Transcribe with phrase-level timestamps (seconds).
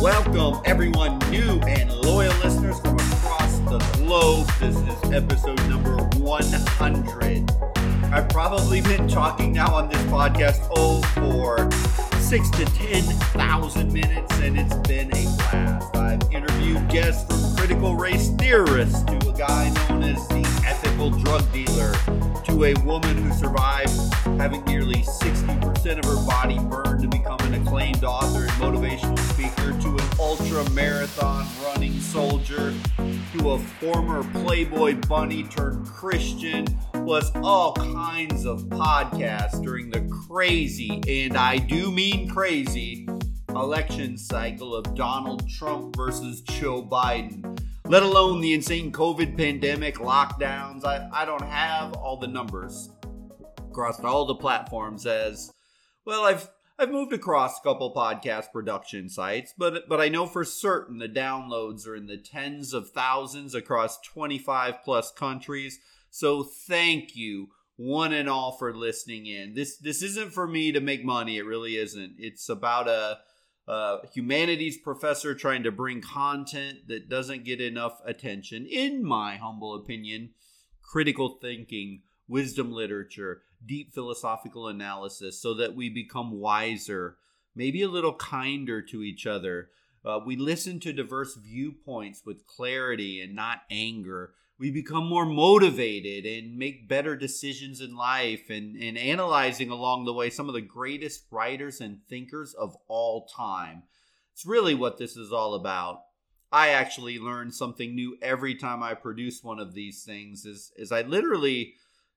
[0.00, 4.48] Welcome, everyone, new and loyal listeners from across the globe.
[4.58, 7.50] This is episode number 100.
[8.12, 11.68] I've probably been talking now on this podcast, oh, for
[12.26, 15.94] six to 10,000 minutes, and it's been a blast.
[15.94, 21.44] I've interviewed guests from critical race theorists to a guy known as the ethical drug
[21.52, 21.92] dealer
[22.42, 23.92] to a woman who survived
[24.40, 29.70] having nearly 60% of her body burned to become an acclaimed author and motivational speaker
[29.80, 32.74] to an ultra marathon running soldier
[33.38, 36.66] to a former Playboy bunny turned Christian,
[37.06, 43.08] plus all kinds of podcasts during the crazy, and I do mean crazy,
[43.50, 47.56] election cycle of Donald Trump versus Joe Biden
[47.88, 50.84] let alone the insane COVID pandemic, lockdowns.
[50.84, 52.90] I, I don't have all the numbers
[53.70, 55.52] across all the platforms as
[56.04, 56.24] well.
[56.24, 60.98] I've I've moved across a couple podcast production sites, but but I know for certain
[60.98, 65.78] the downloads are in the tens of thousands across 25 plus countries.
[66.16, 69.52] So thank you one and all for listening in.
[69.52, 71.36] This this isn't for me to make money.
[71.36, 72.14] It really isn't.
[72.18, 73.18] It's about a
[73.68, 79.74] uh, humanities professor trying to bring content that doesn't get enough attention, in my humble
[79.74, 80.30] opinion,
[80.80, 87.18] critical thinking, wisdom literature, deep philosophical analysis, so that we become wiser,
[87.54, 89.68] maybe a little kinder to each other.
[90.02, 96.24] Uh, we listen to diverse viewpoints with clarity and not anger we become more motivated
[96.24, 100.62] and make better decisions in life and, and analyzing along the way some of the
[100.62, 103.82] greatest writers and thinkers of all time.
[104.32, 106.02] It's really what this is all about.
[106.50, 110.92] I actually learn something new every time I produce one of these things is, is
[110.92, 111.74] I literally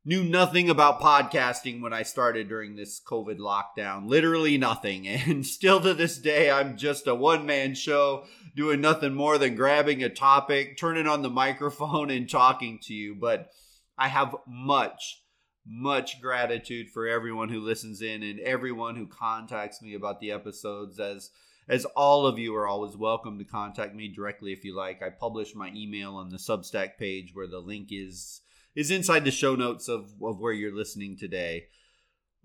[0.10, 4.10] knew nothing about podcasting when I started during this COVID lockdown.
[4.10, 5.08] Literally nothing.
[5.30, 9.54] And still to this day, I'm just a one man show doing nothing more than
[9.54, 13.14] grabbing a topic, turning on the microphone, and talking to you.
[13.14, 13.52] But
[14.00, 15.22] I have much,
[15.64, 21.00] much gratitude for everyone who listens in and everyone who contacts me about the episodes
[21.00, 21.30] as
[21.68, 25.04] as all of you are always welcome to contact me directly if you like.
[25.04, 28.42] I publish my email on the Substack page where the link is
[28.80, 31.66] is inside the show notes of, of where you're listening today.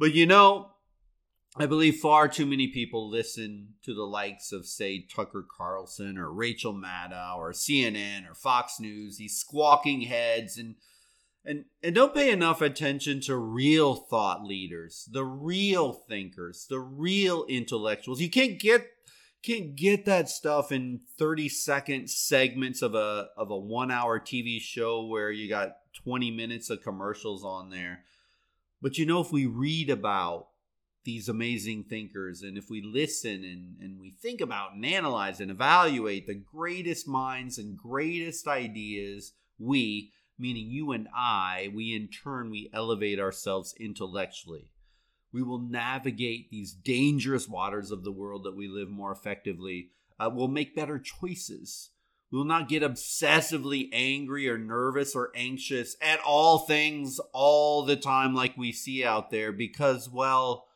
[0.00, 0.72] But you know,
[1.56, 6.33] I believe far too many people listen to the likes of, say, Tucker Carlson or
[6.33, 10.75] Rachel Maddow or CNN or Fox News, these squawking heads, and
[11.44, 17.44] and and don't pay enough attention to real thought leaders, the real thinkers, the real
[17.49, 18.21] intellectuals.
[18.21, 18.89] You can't get
[19.44, 24.59] can't get that stuff in 30 second segments of a of a 1 hour TV
[24.61, 28.05] show where you got 20 minutes of commercials on there.
[28.82, 30.49] But you know, if we read about
[31.05, 35.50] these amazing thinkers and if we listen and, and we think about and analyze and
[35.50, 42.50] evaluate the greatest minds and greatest ideas, we, meaning you and I, we in turn,
[42.50, 44.71] we elevate ourselves intellectually.
[45.32, 49.91] We will navigate these dangerous waters of the world that we live more effectively.
[50.19, 51.91] Uh, we'll make better choices
[52.34, 57.95] we will not get obsessively angry or nervous or anxious at all things all the
[57.95, 60.67] time like we see out there because, well,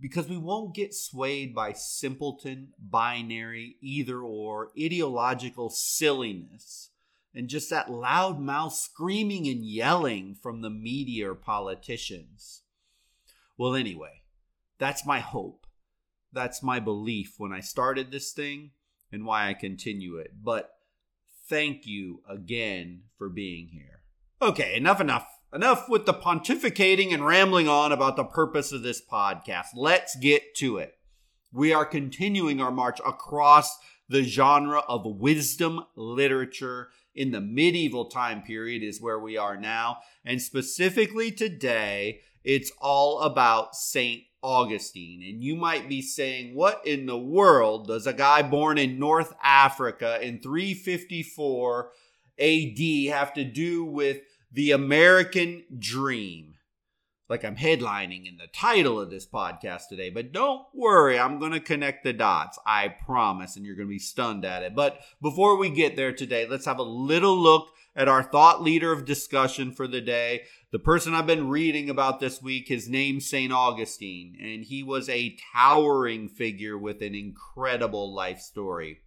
[0.00, 6.90] because we won't get swayed by simpleton, binary, either or, ideological silliness
[7.32, 12.62] and just that loud mouth screaming and yelling from the media or politicians.
[13.56, 14.22] Well, anyway,
[14.78, 15.64] that's my hope.
[16.32, 18.72] That's my belief when I started this thing
[19.10, 20.32] and why I continue it.
[20.42, 20.70] But
[21.48, 24.02] thank you again for being here.
[24.42, 25.26] Okay, enough, enough.
[25.52, 29.68] Enough with the pontificating and rambling on about the purpose of this podcast.
[29.74, 30.98] Let's get to it.
[31.52, 33.78] We are continuing our march across
[34.08, 39.98] the genre of wisdom literature in the medieval time period, is where we are now.
[40.24, 45.24] And specifically today, it's all about Saint Augustine.
[45.28, 49.34] And you might be saying, what in the world does a guy born in North
[49.42, 51.90] Africa in 354
[52.38, 52.78] AD
[53.12, 54.20] have to do with
[54.52, 56.54] the American dream?
[57.28, 61.50] Like I'm headlining in the title of this podcast today, but don't worry, I'm going
[61.50, 62.56] to connect the dots.
[62.64, 64.76] I promise, and you're going to be stunned at it.
[64.76, 68.92] But before we get there today, let's have a little look at our thought leader
[68.92, 70.42] of discussion for the day.
[70.76, 73.50] The person I've been reading about this week, his name's St.
[73.50, 79.00] Augustine, and he was a towering figure with an incredible life story.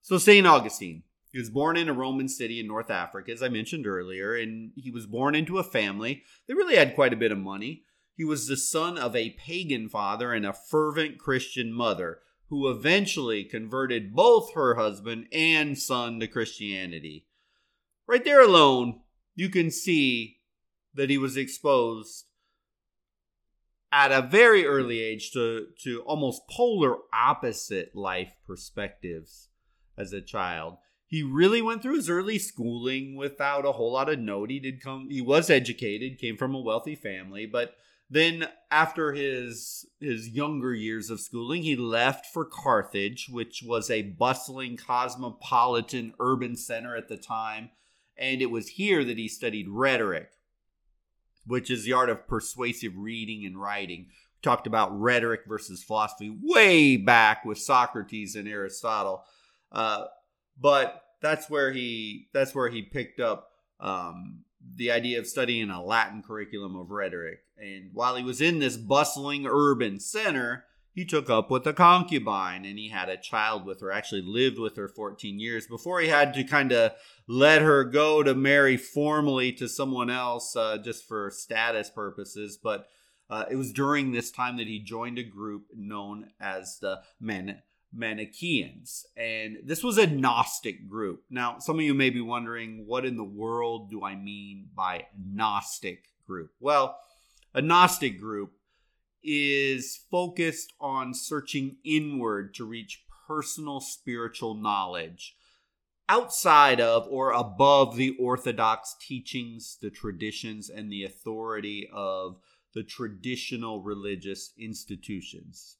[0.00, 0.44] So, St.
[0.44, 4.34] Augustine, he was born in a Roman city in North Africa, as I mentioned earlier,
[4.34, 7.84] and he was born into a family that really had quite a bit of money.
[8.16, 12.18] He was the son of a pagan father and a fervent Christian mother,
[12.48, 17.28] who eventually converted both her husband and son to Christianity.
[18.08, 19.02] Right there alone,
[19.36, 20.38] you can see
[20.94, 22.26] that he was exposed
[23.92, 29.48] at a very early age to, to almost polar opposite life perspectives
[29.98, 30.78] as a child.
[31.06, 34.50] He really went through his early schooling without a whole lot of note.
[34.50, 37.74] He did come he was educated, came from a wealthy family, but
[38.08, 44.02] then after his his younger years of schooling, he left for Carthage, which was a
[44.02, 47.68] bustling cosmopolitan urban center at the time,
[48.16, 50.30] and it was here that he studied rhetoric
[51.46, 54.06] which is the art of persuasive reading and writing.
[54.08, 59.24] We talked about rhetoric versus philosophy way back with Socrates and Aristotle,
[59.70, 60.04] uh,
[60.60, 63.50] but that's where he that's where he picked up
[63.80, 64.44] um,
[64.76, 67.40] the idea of studying a Latin curriculum of rhetoric.
[67.56, 72.64] And while he was in this bustling urban center, he took up with a concubine
[72.64, 76.08] and he had a child with her, actually lived with her 14 years before he
[76.08, 76.92] had to kind of
[77.26, 82.58] let her go to marry formally to someone else uh, just for status purposes.
[82.62, 82.88] But
[83.30, 87.62] uh, it was during this time that he joined a group known as the Man-
[87.90, 89.06] Manichaeans.
[89.16, 91.24] And this was a Gnostic group.
[91.30, 95.06] Now, some of you may be wondering, what in the world do I mean by
[95.16, 96.50] Gnostic group?
[96.60, 96.98] Well,
[97.54, 98.52] a Gnostic group
[99.22, 105.36] is focused on searching inward to reach personal spiritual knowledge
[106.08, 112.36] outside of or above the orthodox teachings, the traditions, and the authority of
[112.74, 115.76] the traditional religious institutions.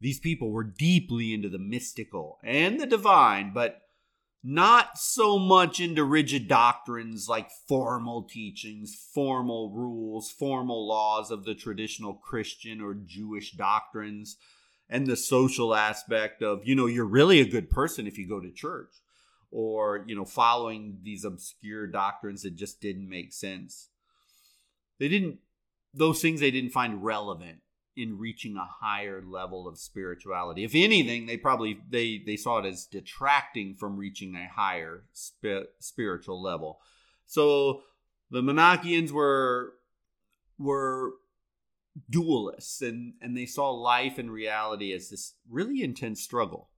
[0.00, 3.80] These people were deeply into the mystical and the divine, but
[4.48, 11.54] not so much into rigid doctrines like formal teachings, formal rules, formal laws of the
[11.54, 14.36] traditional Christian or Jewish doctrines,
[14.88, 18.38] and the social aspect of, you know, you're really a good person if you go
[18.38, 18.92] to church,
[19.50, 23.88] or, you know, following these obscure doctrines that just didn't make sense.
[25.00, 25.38] They didn't,
[25.92, 27.62] those things they didn't find relevant
[27.96, 30.64] in reaching a higher level of spirituality.
[30.64, 35.72] If anything, they probably they they saw it as detracting from reaching a higher sp-
[35.78, 36.80] spiritual level.
[37.26, 37.82] So
[38.30, 39.74] the Manichaeans were
[40.58, 41.12] were
[42.10, 46.70] dualists and and they saw life and reality as this really intense struggle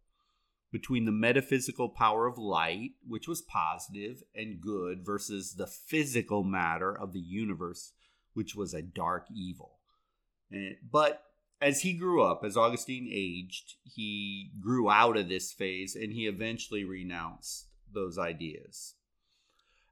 [0.70, 6.97] between the metaphysical power of light, which was positive and good, versus the physical matter
[6.97, 7.93] of the universe,
[8.35, 9.77] which was a dark evil.
[10.52, 11.22] Eh, but
[11.60, 16.26] as he grew up, as Augustine aged, he grew out of this phase and he
[16.26, 18.94] eventually renounced those ideas.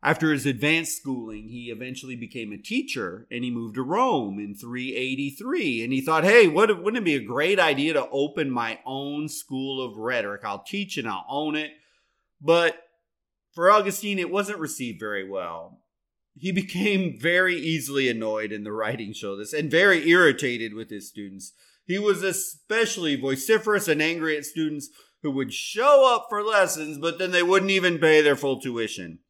[0.02, 4.54] After his advanced schooling, he eventually became a teacher and he moved to Rome in
[4.54, 5.82] 383.
[5.82, 9.28] And he thought, hey, what, wouldn't it be a great idea to open my own
[9.28, 10.42] school of rhetoric?
[10.44, 11.72] I'll teach and I'll own it.
[12.40, 12.76] But
[13.52, 15.80] for Augustine, it wasn't received very well
[16.38, 21.08] he became very easily annoyed in the writing show this and very irritated with his
[21.08, 21.52] students.
[21.86, 24.90] He was especially vociferous and angry at students
[25.22, 29.20] who would show up for lessons, but then they wouldn't even pay their full tuition.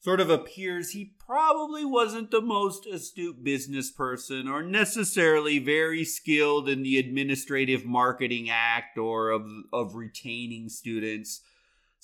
[0.00, 6.68] Sort of appears he probably wasn't the most astute business person or necessarily very skilled
[6.68, 11.40] in the administrative marketing act or of, of retaining students.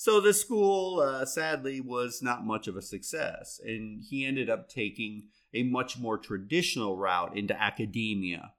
[0.02, 4.68] So the school, uh, sadly, was not much of a success, and he ended up
[4.68, 8.52] taking a much more traditional route into academia.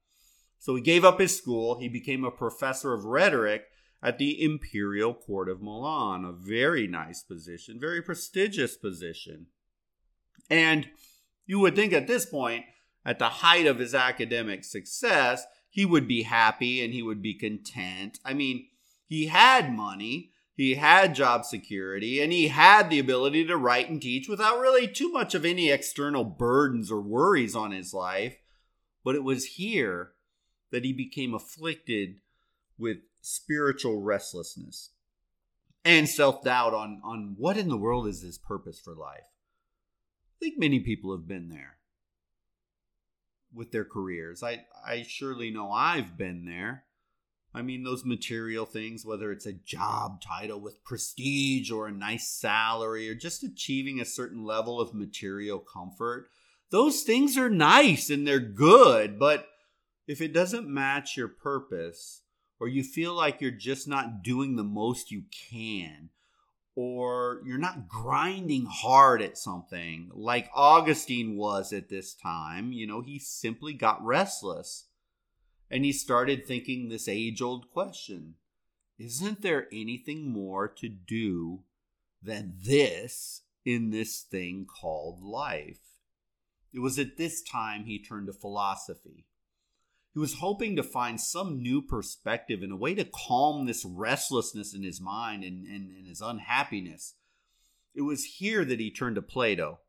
[0.57, 1.79] So he gave up his school.
[1.81, 3.65] He became a professor of rhetoric
[4.01, 9.47] at the Imperial Court of Milan, a very nice position, very prestigious position.
[10.50, 10.88] And
[11.45, 12.63] you would think at this point,
[13.05, 17.33] at the height of his academic success, he would be happy and he would be
[17.33, 18.19] content.
[18.23, 18.67] I mean,
[19.05, 24.01] he had money, he had job security and he had the ability to write and
[24.01, 28.38] teach without really too much of any external burdens or worries on his life.
[29.03, 30.12] But it was here
[30.72, 32.17] that he became afflicted
[32.77, 34.91] with spiritual restlessness
[35.83, 39.24] and self doubt on, on what in the world is his purpose for life.
[39.24, 41.77] I think many people have been there
[43.53, 44.43] with their careers.
[44.43, 46.86] I, I surely know I've been there.
[47.55, 52.27] I mean, those material things, whether it's a job title with prestige or a nice
[52.27, 56.29] salary or just achieving a certain level of material comfort,
[56.72, 59.19] those things are nice and they're good.
[59.19, 59.48] But
[60.07, 62.22] if it doesn't match your purpose,
[62.60, 66.10] or you feel like you're just not doing the most you can,
[66.75, 72.72] or you're not grinding hard at something like Augustine was at this time.
[72.72, 74.86] You know, he simply got restless
[75.74, 78.36] and he started thinking this age old question
[79.00, 81.63] Isn't there anything more to do
[82.22, 85.80] than this in this thing called life?
[86.72, 89.25] It was at this time he turned to philosophy.
[90.13, 94.75] He was hoping to find some new perspective and a way to calm this restlessness
[94.75, 97.15] in his mind and, and, and his unhappiness.
[97.96, 99.80] It was here that he turned to Plato,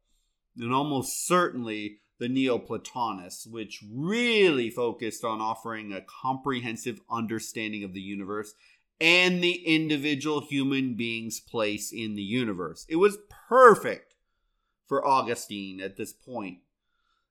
[0.59, 8.01] and almost certainly the Neoplatonists, which really focused on offering a comprehensive understanding of the
[8.01, 8.55] universe
[9.01, 12.87] and the individual human being's place in the universe.
[12.89, 13.19] It was
[13.49, 14.15] perfect
[14.87, 16.59] for Augustine at this point.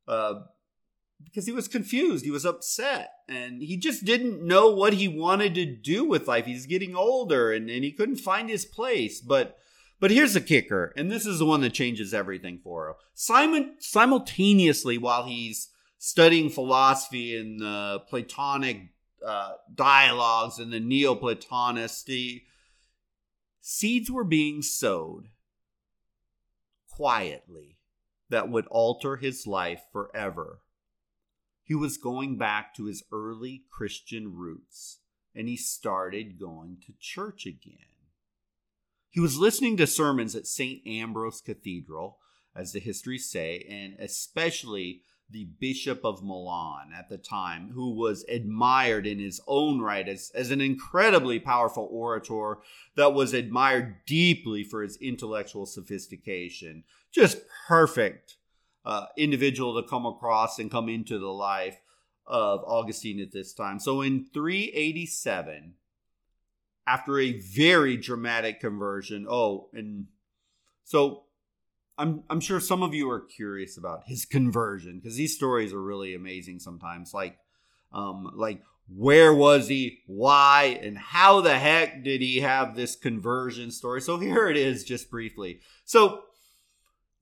[0.08, 0.42] Uh,
[1.24, 2.26] because he was confused.
[2.26, 6.46] He was upset and he just didn't know what he wanted to do with life.
[6.46, 9.22] He's getting older and, and he couldn't find his place.
[9.22, 9.58] But
[10.04, 12.96] but here's the kicker, and this is the one that changes everything for him.
[13.14, 18.90] Simon simultaneously while he's studying philosophy and the Platonic
[19.26, 22.42] uh, dialogues and the Neoplatonists, the
[23.62, 25.30] seeds were being sowed
[26.92, 27.78] quietly
[28.30, 30.60] that would alter his life forever
[31.64, 35.00] he was going back to his early Christian roots
[35.34, 37.93] and he started going to church again.
[39.14, 40.82] He was listening to sermons at St.
[40.88, 42.18] Ambrose Cathedral,
[42.56, 48.26] as the histories say, and especially the Bishop of Milan at the time, who was
[48.28, 52.58] admired in his own right as, as an incredibly powerful orator
[52.96, 56.84] that was admired deeply for his intellectual sophistication.
[57.12, 58.38] Just perfect
[58.84, 61.80] uh, individual to come across and come into the life
[62.26, 63.78] of Augustine at this time.
[63.78, 65.76] So in 387,
[66.86, 70.08] after a very dramatic conversion, oh, and
[70.84, 71.24] so
[71.98, 75.82] I'm I'm sure some of you are curious about his conversion because these stories are
[75.82, 77.14] really amazing sometimes.
[77.14, 77.38] Like,
[77.92, 83.72] um, like where was he, why, and how the heck did he have this conversion
[83.72, 84.02] story?
[84.02, 85.60] So here it is, just briefly.
[85.86, 86.24] So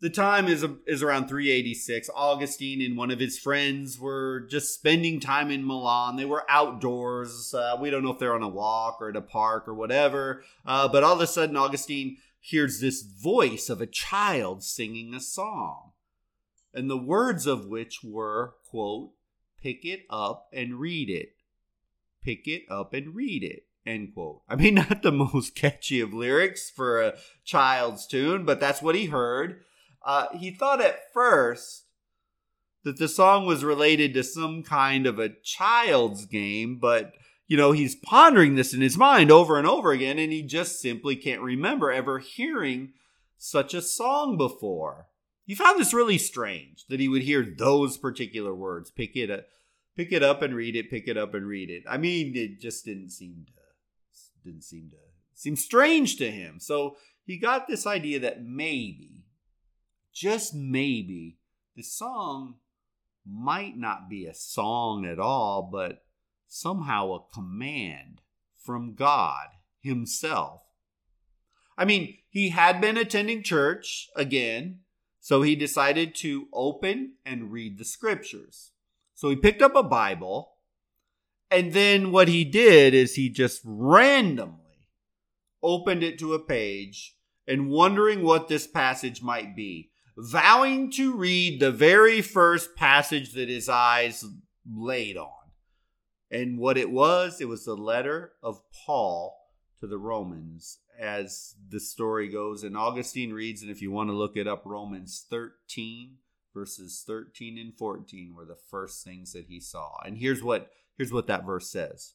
[0.01, 2.09] the time is is around 386.
[2.15, 6.15] Augustine and one of his friends were just spending time in Milan.
[6.15, 7.53] They were outdoors.
[7.53, 10.43] Uh, we don't know if they're on a walk or at a park or whatever.
[10.65, 15.19] Uh, but all of a sudden, Augustine hears this voice of a child singing a
[15.19, 15.91] song,
[16.73, 19.11] and the words of which were, "quote
[19.61, 21.35] Pick it up and read it.
[22.23, 24.41] Pick it up and read it." End quote.
[24.49, 28.95] I mean, not the most catchy of lyrics for a child's tune, but that's what
[28.95, 29.63] he heard.
[30.03, 31.85] Uh, he thought at first
[32.83, 37.13] that the song was related to some kind of a child's game, but
[37.47, 40.79] you know, he's pondering this in his mind over and over again, and he just
[40.79, 42.93] simply can't remember ever hearing
[43.37, 45.07] such a song before.
[45.45, 48.89] He found this really strange that he would hear those particular words.
[48.89, 49.47] Pick it up,
[49.97, 50.89] pick it up and read it.
[50.89, 51.83] Pick it up and read it.
[51.89, 53.51] I mean, it just didn't seem to
[54.43, 54.97] didn't seem to
[55.33, 56.59] seem strange to him.
[56.59, 59.20] So he got this idea that maybe
[60.13, 61.37] just maybe
[61.75, 62.55] the song
[63.25, 66.03] might not be a song at all, but
[66.47, 68.21] somehow a command
[68.57, 69.47] from God
[69.79, 70.61] Himself.
[71.77, 74.79] I mean, he had been attending church again,
[75.19, 78.71] so he decided to open and read the scriptures.
[79.15, 80.53] So he picked up a Bible,
[81.49, 84.57] and then what he did is he just randomly
[85.63, 87.15] opened it to a page
[87.47, 89.90] and wondering what this passage might be
[90.21, 94.23] vowing to read the very first passage that his eyes
[94.71, 95.29] laid on.
[96.29, 99.35] And what it was, it was the letter of Paul
[99.79, 102.63] to the Romans, as the story goes.
[102.63, 106.17] And Augustine reads, and if you want to look it up, Romans 13,
[106.53, 109.97] verses 13 and 14 were the first things that he saw.
[110.05, 112.13] And here's what here's what that verse says.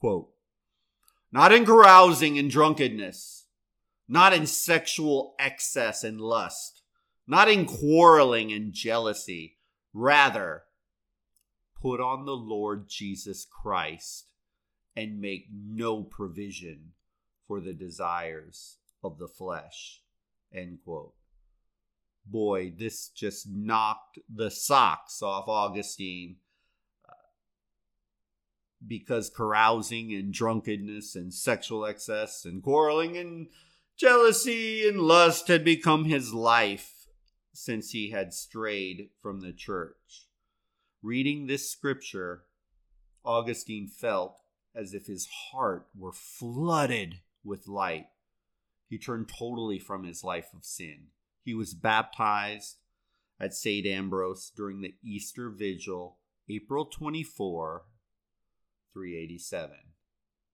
[0.00, 0.30] Quote,
[1.30, 3.44] not in carousing and drunkenness,
[4.08, 6.82] not in sexual excess and lust
[7.26, 9.58] not in quarreling and jealousy.
[9.92, 10.62] Rather,
[11.80, 14.26] put on the Lord Jesus Christ
[14.94, 16.92] and make no provision
[17.46, 20.02] for the desires of the flesh.
[20.52, 21.14] End quote.
[22.24, 26.36] Boy, this just knocked the socks off Augustine
[27.08, 27.12] uh,
[28.84, 33.48] because carousing and drunkenness and sexual excess and quarreling and
[33.96, 36.95] jealousy and lust had become his life
[37.56, 40.26] since he had strayed from the church.
[41.02, 42.44] Reading this scripture,
[43.24, 44.40] Augustine felt
[44.74, 48.06] as if his heart were flooded with light.
[48.88, 51.08] he turned totally from his life of sin.
[51.42, 52.76] He was baptized
[53.40, 53.86] at St.
[53.86, 57.84] Ambrose during the Easter Vigil, April 24,
[58.92, 59.76] 387.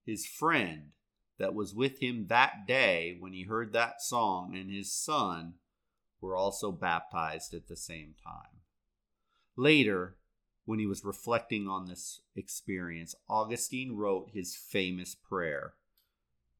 [0.07, 0.93] His friend
[1.39, 5.55] that was with him that day when he heard that song and his son
[6.23, 8.61] were also baptized at the same time.
[9.57, 10.17] Later,
[10.65, 15.75] when he was reflecting on this experience, Augustine wrote his famous prayer.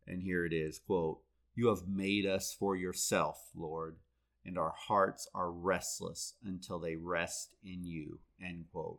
[0.07, 1.21] And here it is quote,
[1.55, 3.97] You have made us for yourself, Lord,
[4.45, 8.19] and our hearts are restless until they rest in you.
[8.45, 8.99] End quote.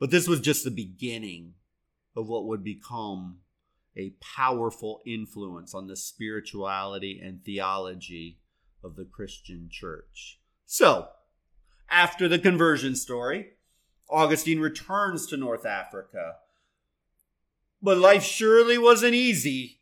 [0.00, 1.54] But this was just the beginning
[2.16, 3.40] of what would become
[3.96, 8.38] a powerful influence on the spirituality and theology
[8.82, 10.40] of the Christian church.
[10.66, 11.08] So,
[11.90, 13.52] after the conversion story,
[14.10, 16.36] Augustine returns to North Africa.
[17.82, 19.80] But life surely wasn't easy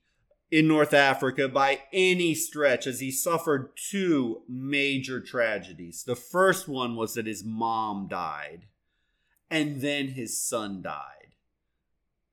[0.51, 6.05] in North Africa by any stretch, as he suffered two major tragedies.
[6.05, 8.67] The first one was that his mom died,
[9.51, 11.16] and then his son died.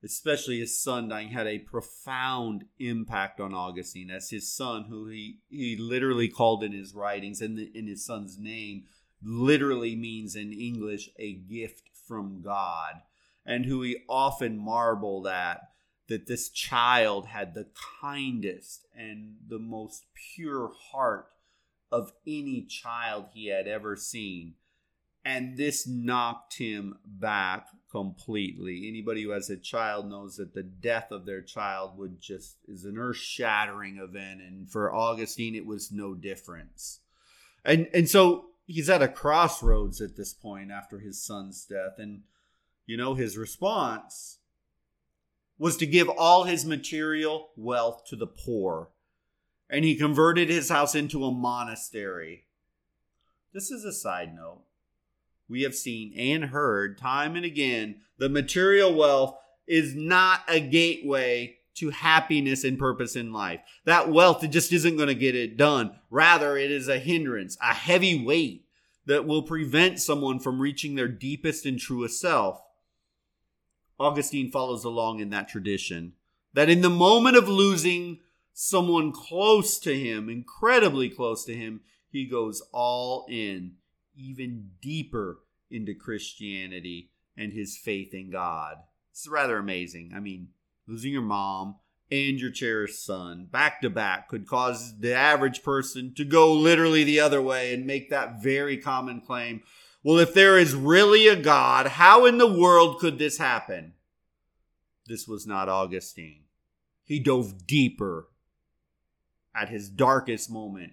[0.04, 5.38] Especially his son dying had a profound impact on Augustine, as his son, who he,
[5.48, 8.84] he literally called in his writings and in, in his son's name,
[9.22, 13.00] literally means in English a gift from God,
[13.46, 15.60] and who he often marveled at
[16.08, 17.68] that this child had the
[18.02, 21.28] kindest and the most pure heart
[21.90, 24.54] of any child he had ever seen.
[25.24, 28.88] And this knocked him back completely.
[28.88, 32.84] Anybody who has a child knows that the death of their child would just is
[32.84, 34.40] an earth shattering event.
[34.40, 36.98] And for Augustine, it was no difference.
[37.64, 41.98] And and so he's at a crossroads at this point after his son's death.
[41.98, 42.22] And
[42.84, 44.38] you know, his response
[45.56, 48.88] was to give all his material wealth to the poor,
[49.70, 52.46] and he converted his house into a monastery.
[53.52, 54.64] This is a side note.
[55.48, 59.36] We have seen and heard time and again that material wealth
[59.66, 63.60] is not a gateway to happiness and purpose in life.
[63.84, 65.92] That wealth just isn't going to get it done.
[66.10, 68.66] Rather, it is a hindrance, a heavy weight
[69.06, 72.62] that will prevent someone from reaching their deepest and truest self.
[73.98, 76.12] Augustine follows along in that tradition.
[76.52, 78.20] That in the moment of losing
[78.52, 83.72] someone close to him, incredibly close to him, he goes all in,
[84.16, 88.76] even deeper into Christianity and his faith in God.
[89.10, 90.12] It's rather amazing.
[90.14, 90.48] I mean,
[90.86, 91.76] losing your mom
[92.10, 97.02] and your cherished son back to back could cause the average person to go literally
[97.04, 99.62] the other way and make that very common claim
[100.04, 103.94] well, if there is really a God, how in the world could this happen?
[105.06, 106.42] This was not Augustine.
[107.04, 108.28] He dove deeper
[109.54, 110.92] at his darkest moment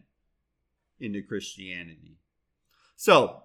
[0.98, 2.20] into Christianity.
[3.02, 3.42] So,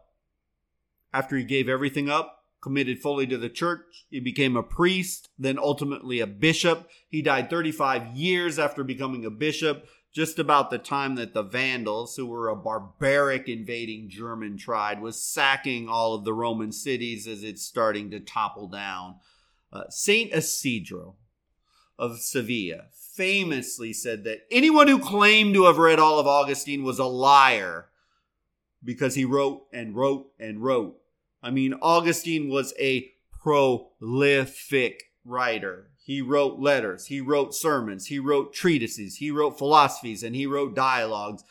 [1.14, 5.58] after he gave everything up, committed fully to the church, he became a priest, then
[5.58, 6.90] ultimately a bishop.
[7.08, 12.16] He died 35 years after becoming a bishop just about the time that the Vandals,
[12.16, 17.42] who were a barbaric invading German tribe, was sacking all of the Roman cities as
[17.42, 19.20] it's starting to topple down.
[19.72, 21.16] Uh, Saint Isidro
[21.98, 26.98] of Sevilla famously said that anyone who claimed to have read all of Augustine was
[26.98, 27.88] a liar
[28.86, 30.96] because he wrote and wrote and wrote.
[31.42, 33.10] I mean, Augustine was a
[33.42, 35.90] prolific writer.
[36.02, 40.74] He wrote letters, he wrote sermons, he wrote treatises, he wrote philosophies, and he wrote
[40.74, 41.42] dialogues.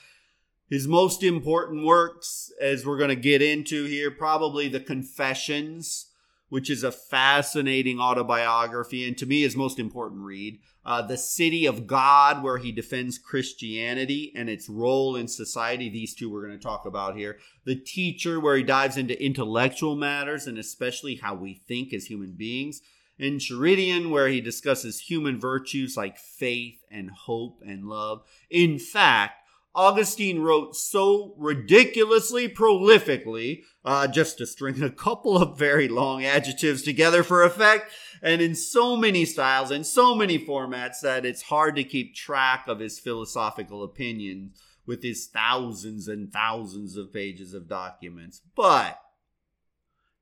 [0.69, 6.07] His most important works, as we're going to get into here, probably the Confessions,
[6.55, 10.57] which is a fascinating autobiography, and to me, his most important read.
[10.85, 15.89] Uh, the City of God, where he defends Christianity and its role in society.
[15.89, 17.39] These two we're going to talk about here.
[17.65, 22.31] The Teacher, where he dives into intellectual matters and especially how we think as human
[22.37, 22.79] beings.
[23.19, 28.23] Enchiridion, where he discusses human virtues like faith and hope and love.
[28.49, 29.44] In fact,
[29.75, 36.81] Augustine wrote so ridiculously prolifically, uh, just to string a couple of very long adjectives
[36.81, 41.75] together for effect, and in so many styles and so many formats that it's hard
[41.75, 47.67] to keep track of his philosophical opinions with his thousands and thousands of pages of
[47.67, 48.41] documents.
[48.55, 48.99] But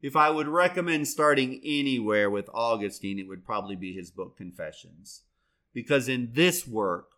[0.01, 5.21] if I would recommend starting anywhere with Augustine, it would probably be his book Confessions.
[5.73, 7.12] Because in this work,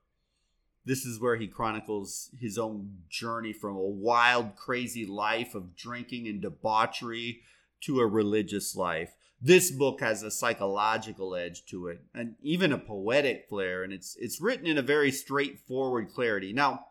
[0.85, 6.27] this is where he chronicles his own journey from a wild, crazy life of drinking
[6.27, 7.41] and debauchery
[7.81, 9.15] to a religious life.
[9.41, 14.15] this book has a psychological edge to it and even a poetic flair and it's
[14.19, 16.53] it's written in a very straightforward clarity.
[16.53, 16.85] Now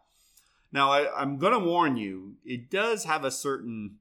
[0.70, 3.96] now I, i'm going to warn you it does have a certain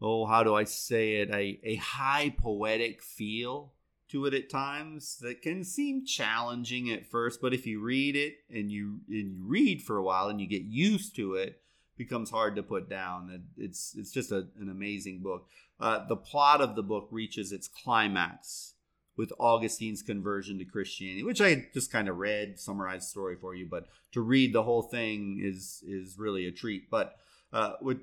[0.00, 1.30] oh how do i say it?
[1.30, 3.72] A, a high poetic feel
[4.08, 8.34] to it at times that can seem challenging at first but if you read it
[8.50, 11.60] and you and you read for a while and you get used to it
[11.96, 15.46] becomes hard to put down it's it's just a, an amazing book
[15.78, 18.74] uh, the plot of the book reaches its climax
[19.16, 23.66] with Augustine's conversion to Christianity, which I just kind of read, summarized story for you,
[23.66, 26.90] but to read the whole thing is is really a treat.
[26.90, 27.16] But
[27.52, 27.98] uh, with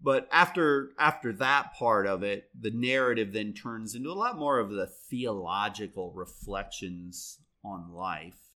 [0.00, 4.58] but after after that part of it, the narrative then turns into a lot more
[4.58, 8.52] of the theological reflections on life.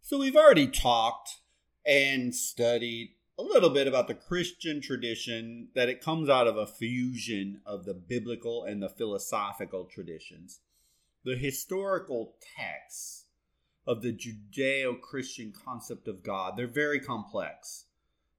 [0.00, 1.36] So we've already talked
[1.86, 6.66] and studied a little bit about the Christian tradition that it comes out of a
[6.66, 10.60] fusion of the biblical and the philosophical traditions.
[11.24, 13.26] The historical texts
[13.90, 17.86] of the Judeo Christian concept of God, they're very complex,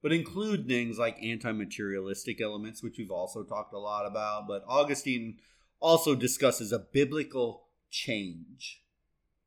[0.01, 4.47] but include things like anti materialistic elements, which we've also talked a lot about.
[4.47, 5.39] But Augustine
[5.81, 8.81] also discusses a biblical change.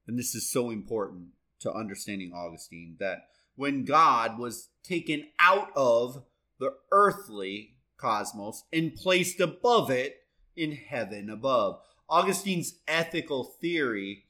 [0.06, 1.28] And this is so important
[1.60, 6.24] to understanding Augustine that when God was taken out of
[6.58, 10.18] the earthly cosmos and placed above it
[10.54, 11.80] in heaven above.
[12.10, 14.23] Augustine's ethical theory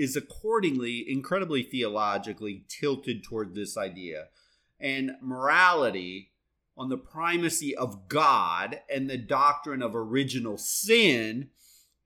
[0.00, 4.28] is accordingly incredibly theologically tilted toward this idea.
[4.80, 6.30] And morality
[6.74, 11.50] on the primacy of God and the doctrine of original sin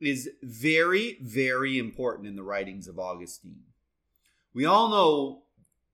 [0.00, 3.62] is very, very important in the writings of Augustine.
[4.52, 5.43] We all know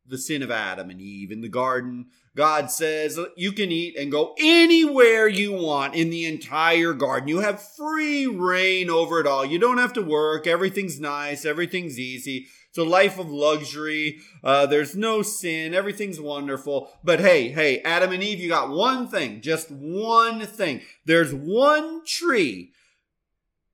[0.07, 2.07] the sin of Adam and Eve in the garden.
[2.37, 7.29] God says you can eat and go anywhere you want in the entire garden.
[7.29, 9.45] You have free reign over it all.
[9.45, 10.47] You don't have to work.
[10.47, 11.45] Everything's nice.
[11.45, 12.47] Everything's easy.
[12.69, 14.21] It's a life of luxury.
[14.45, 15.75] Uh, there's no sin.
[15.75, 16.93] Everything's wonderful.
[17.03, 20.83] But hey, hey, Adam and Eve, you got one thing, just one thing.
[21.05, 22.73] There's one tree.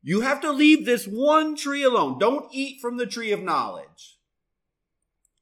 [0.02, 2.18] You have to leave this one tree alone.
[2.18, 4.15] Don't eat from the tree of knowledge.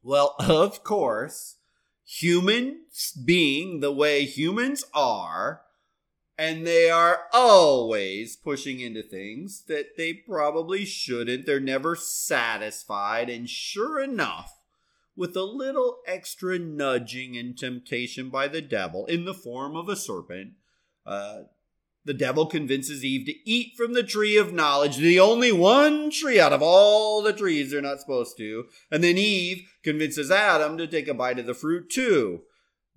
[0.04, 1.56] Well, of course,
[2.04, 5.62] humans being the way humans are,
[6.36, 11.46] and they are always pushing into things that they probably shouldn't.
[11.46, 13.30] They're never satisfied.
[13.30, 14.60] And sure enough,
[15.16, 19.96] with a little extra nudging and temptation by the devil in the form of a
[19.96, 20.52] serpent,
[21.06, 21.44] uh,
[22.04, 26.38] the devil convinces Eve to eat from the tree of knowledge, the only one tree
[26.38, 28.64] out of all the trees they're not supposed to.
[28.90, 32.42] And then Eve convinces Adam to take a bite of the fruit too.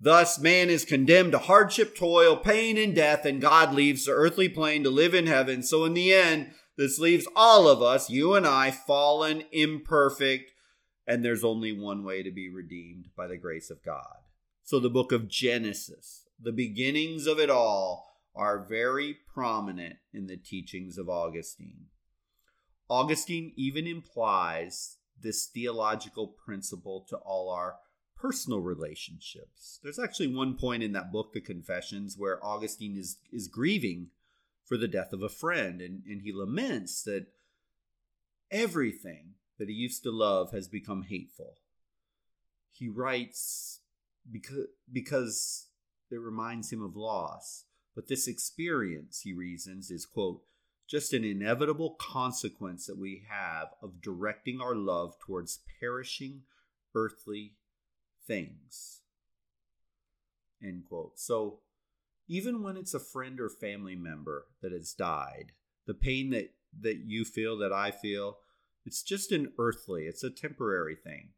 [0.00, 4.48] Thus, man is condemned to hardship, toil, pain, and death, and God leaves the earthly
[4.48, 5.62] plane to live in heaven.
[5.62, 10.52] So, in the end, this leaves all of us, you and I, fallen, imperfect,
[11.04, 14.18] and there's only one way to be redeemed by the grace of God.
[14.62, 18.07] So, the book of Genesis, the beginnings of it all,
[18.38, 21.86] are very prominent in the teachings of Augustine.
[22.88, 27.74] Augustine even implies this theological principle to all our
[28.16, 29.80] personal relationships.
[29.82, 34.10] There's actually one point in that book, The Confessions, where Augustine is, is grieving
[34.64, 37.26] for the death of a friend, and, and he laments that
[38.50, 41.56] everything that he used to love has become hateful.
[42.70, 43.80] He writes
[44.30, 45.66] because, because
[46.10, 47.64] it reminds him of loss.
[47.98, 50.42] But this experience, he reasons, is, quote,
[50.86, 56.42] just an inevitable consequence that we have of directing our love towards perishing
[56.94, 57.56] earthly
[58.24, 59.00] things.
[60.62, 61.18] End quote.
[61.18, 61.58] So,
[62.28, 65.50] even when it's a friend or family member that has died,
[65.88, 68.38] the pain that, that you feel, that I feel,
[68.86, 71.30] it's just an earthly, it's a temporary thing.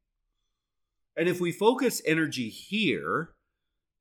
[1.16, 3.30] And if we focus energy here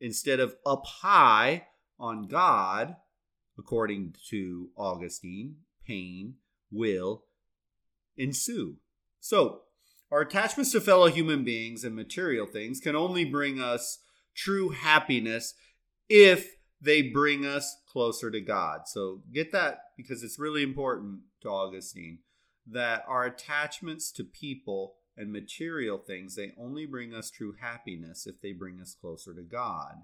[0.01, 1.67] instead of up high
[1.99, 2.95] on God,
[3.57, 6.35] according to Augustine, pain
[6.71, 7.23] will
[8.17, 8.77] ensue.
[9.19, 9.61] So,
[10.11, 13.99] our attachments to fellow human beings and material things can only bring us
[14.35, 15.53] true happiness
[16.07, 18.81] if they bring us closer to God.
[18.87, 22.19] So, get that because it's really important to Augustine
[22.71, 28.39] that our attachments to people and material things they only bring us true happiness if
[28.41, 30.03] they bring us closer to God.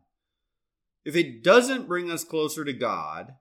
[1.05, 3.35] If it doesn't bring us closer to God,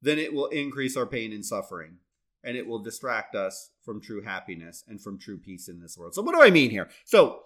[0.00, 1.98] then it will increase our pain and suffering
[2.44, 6.14] and it will distract us from true happiness and from true peace in this world.
[6.14, 6.88] So, what do I mean here?
[7.04, 7.42] So,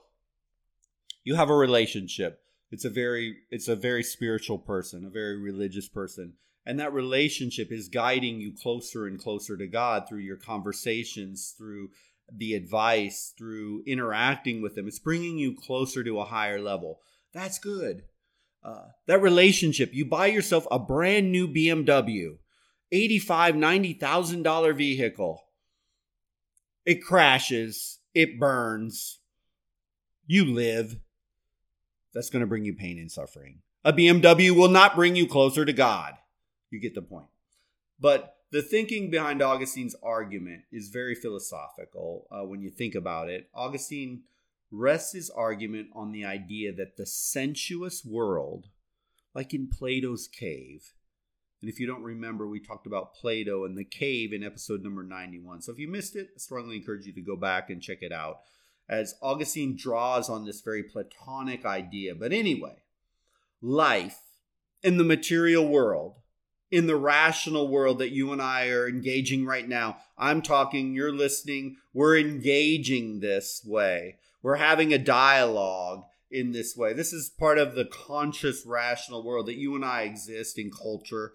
[1.25, 2.41] you have a relationship.
[2.71, 6.35] It's a very it's a very spiritual person, a very religious person.
[6.65, 11.91] And that relationship is guiding you closer and closer to God through your conversations, through
[12.33, 14.89] the advice, through interacting with them.
[14.89, 16.99] It's bringing you closer to a higher level.
[17.33, 18.03] That's good.
[18.67, 22.39] Uh, that relationship, you buy yourself a brand new BMW,
[22.91, 25.45] eighty-five, ninety thousand dollar vehicle.
[26.85, 29.21] It crashes, it burns.
[30.27, 30.99] You live.
[32.13, 33.61] That's going to bring you pain and suffering.
[33.85, 36.15] A BMW will not bring you closer to God.
[36.71, 37.29] You get the point.
[38.01, 43.49] But the thinking behind Augustine's argument is very philosophical uh, when you think about it.
[43.55, 44.23] Augustine
[44.71, 48.67] rests his argument on the idea that the sensuous world,
[49.35, 50.93] like in Plato's cave,
[51.63, 55.03] and if you don't remember, we talked about Plato and the cave in episode number
[55.03, 55.63] 91.
[55.63, 58.13] So if you missed it, I strongly encourage you to go back and check it
[58.13, 58.41] out
[58.89, 62.15] as Augustine draws on this very Platonic idea.
[62.15, 62.77] But anyway,
[63.63, 64.21] life
[64.83, 66.17] in the material world
[66.71, 69.99] in the rational world that you and I are engaging right now.
[70.19, 74.17] I'm talking, you're listening, we're engaging this way.
[74.47, 76.93] We're having a dialogue in this way.
[76.93, 81.33] This is part of the conscious, rational world that you and I exist in culture.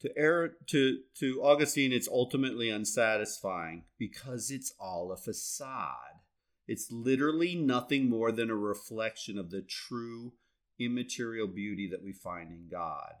[0.00, 6.22] To err, to to Augustine, it's ultimately unsatisfying because it's all a facade.
[6.66, 10.32] It's literally nothing more than a reflection of the true
[10.78, 13.16] immaterial beauty that we find in God.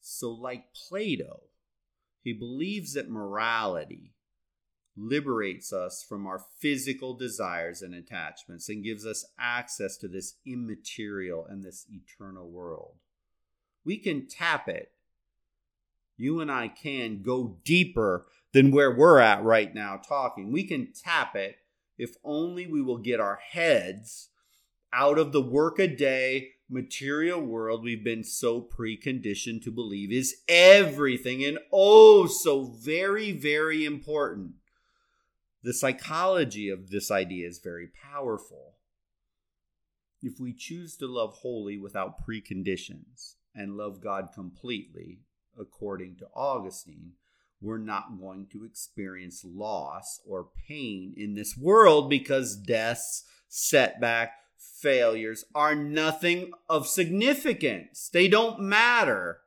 [0.00, 1.40] So, like Plato,
[2.22, 4.14] he believes that morality
[4.98, 11.46] liberates us from our physical desires and attachments and gives us access to this immaterial
[11.46, 12.94] and this eternal world.
[13.84, 14.92] We can tap it.
[16.16, 20.50] You and I can go deeper than where we're at right now talking.
[20.50, 21.58] We can tap it
[21.96, 24.30] if only we will get our heads
[24.92, 31.58] out of the workaday material world we've been so preconditioned to believe is everything and
[31.72, 34.52] oh so very very important
[35.62, 38.74] the psychology of this idea is very powerful
[40.22, 45.20] if we choose to love wholly without preconditions and love god completely
[45.58, 47.12] according to augustine
[47.60, 55.44] we're not going to experience loss or pain in this world because deaths setback failures
[55.54, 58.08] are nothing of significance.
[58.12, 59.40] They don't matter.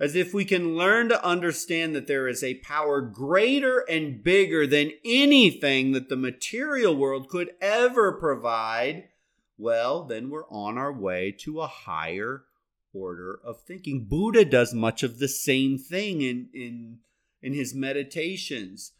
[0.00, 4.66] As if we can learn to understand that there is a power greater and bigger
[4.66, 9.08] than anything that the material world could ever provide,
[9.56, 12.44] well, then we're on our way to a higher
[12.92, 14.06] order of thinking.
[14.08, 16.98] Buddha does much of the same thing in, in,
[17.42, 18.92] in his meditations.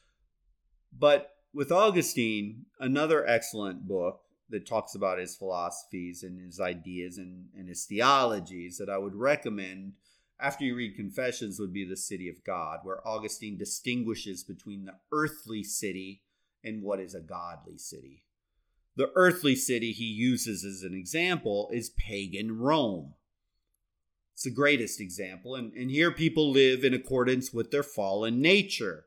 [0.93, 7.49] But with Augustine, another excellent book, that talks about his philosophies and his ideas and,
[7.57, 9.93] and his theologies that I would recommend
[10.41, 14.95] after you read Confessions would be The City of God, where Augustine distinguishes between the
[15.13, 16.23] earthly city
[16.65, 18.25] and what is a godly city.
[18.97, 23.15] The earthly city he uses as an example is pagan Rome.
[24.35, 29.07] It's the greatest example, and, and here people live in accordance with their fallen nature.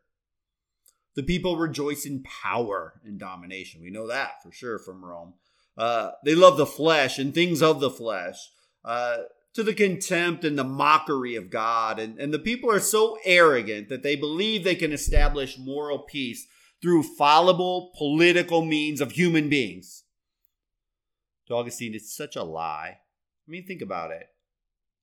[1.15, 3.81] The people rejoice in power and domination.
[3.81, 5.33] We know that for sure from Rome.
[5.77, 8.51] Uh, they love the flesh and things of the flesh,
[8.83, 9.17] uh,
[9.53, 11.99] to the contempt and the mockery of God.
[11.99, 16.47] And, and the people are so arrogant that they believe they can establish moral peace
[16.81, 20.03] through fallible political means of human beings.
[21.47, 22.97] To Augustine, it's such a lie.
[22.97, 24.27] I mean, think about it.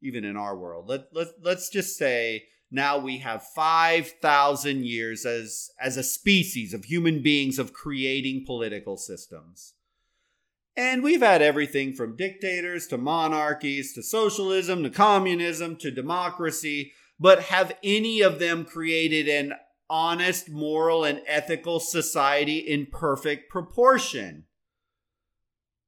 [0.01, 5.71] Even in our world, let, let, let's just say now we have 5,000 years as,
[5.81, 9.75] as a species of human beings of creating political systems.
[10.79, 17.43] And we've had everything from dictators to monarchies to socialism to communism to democracy, but
[17.43, 19.55] have any of them created an
[19.91, 24.45] honest, moral, and ethical society in perfect proportion?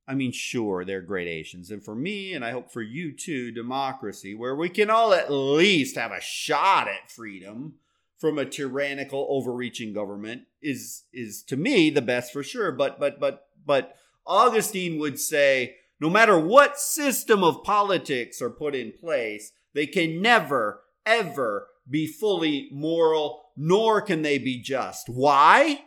[0.08, 1.70] I mean, sure, there are gradations.
[1.70, 5.30] And for me, and I hope for you too, democracy, where we can all at
[5.30, 7.74] least have a shot at freedom
[8.18, 12.72] from a tyrannical, overreaching government is is to me the best for sure.
[12.72, 13.94] But but but but
[14.30, 20.22] Augustine would say, no matter what system of politics are put in place, they can
[20.22, 25.08] never, ever be fully moral, nor can they be just.
[25.08, 25.84] Why?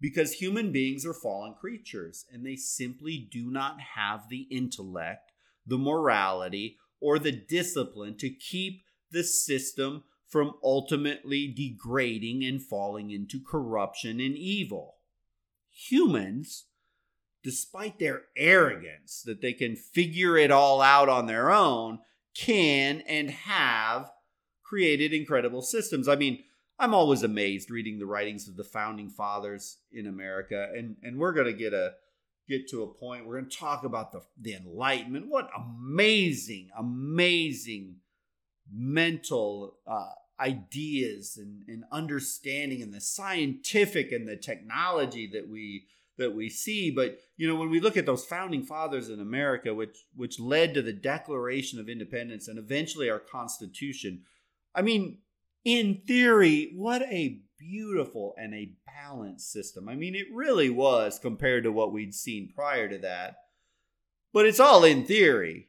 [0.00, 5.32] because human beings are fallen creatures and they simply do not have the intellect,
[5.66, 13.40] the morality, or the discipline to keep the system from ultimately degrading and falling into
[13.40, 14.96] corruption and evil.
[15.88, 16.64] Humans
[17.46, 22.00] despite their arrogance that they can figure it all out on their own,
[22.34, 24.10] can and have
[24.64, 26.08] created incredible systems.
[26.08, 26.42] I mean,
[26.76, 31.32] I'm always amazed reading the writings of the founding fathers in America, and and we're
[31.32, 31.92] gonna get a
[32.48, 33.28] get to a point.
[33.28, 35.28] We're gonna talk about the the Enlightenment.
[35.28, 37.98] What amazing, amazing
[38.74, 45.86] mental uh, ideas and, and understanding, and the scientific and the technology that we
[46.18, 46.90] that we see.
[46.90, 50.74] But you know, when we look at those founding fathers in America, which which led
[50.74, 54.22] to the Declaration of Independence and eventually our Constitution,
[54.74, 55.18] I mean,
[55.64, 59.88] in theory, what a beautiful and a balanced system.
[59.88, 63.36] I mean, it really was compared to what we'd seen prior to that.
[64.32, 65.68] But it's all in theory.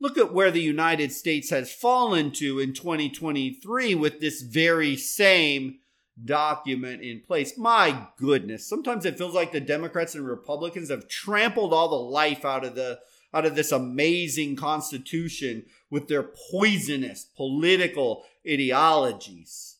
[0.00, 5.78] Look at where the United States has fallen to in 2023 with this very same
[6.24, 7.56] document in place.
[7.56, 12.44] My goodness, sometimes it feels like the Democrats and Republicans have trampled all the life
[12.44, 13.00] out of the
[13.34, 19.78] out of this amazing constitution with their poisonous political ideologies.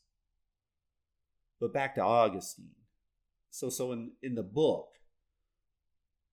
[1.60, 2.70] But back to Augustine.
[3.50, 4.88] So so in, in the book,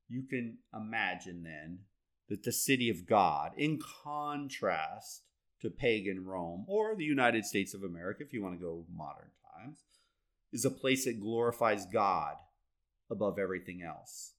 [0.07, 1.79] you can imagine then
[2.29, 5.23] that the city of God, in contrast
[5.61, 9.29] to pagan Rome or the United States of America, if you want to go modern
[9.57, 9.83] times,
[10.51, 12.35] is a place that glorifies God
[13.09, 14.33] above everything else.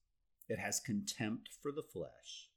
[0.49, 2.49] It has contempt for the flesh,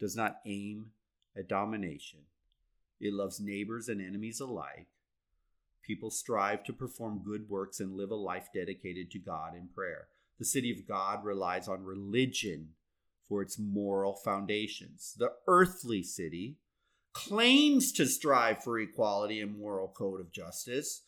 [0.00, 0.92] does not aim
[1.36, 2.20] at domination.
[3.00, 4.88] It loves neighbors and enemies alike.
[5.82, 10.08] People strive to perform good works and live a life dedicated to God in prayer.
[10.38, 12.70] The city of God relies on religion
[13.28, 15.14] for its moral foundations.
[15.18, 16.56] The earthly city
[17.12, 21.02] claims to strive for equality and moral code of justice,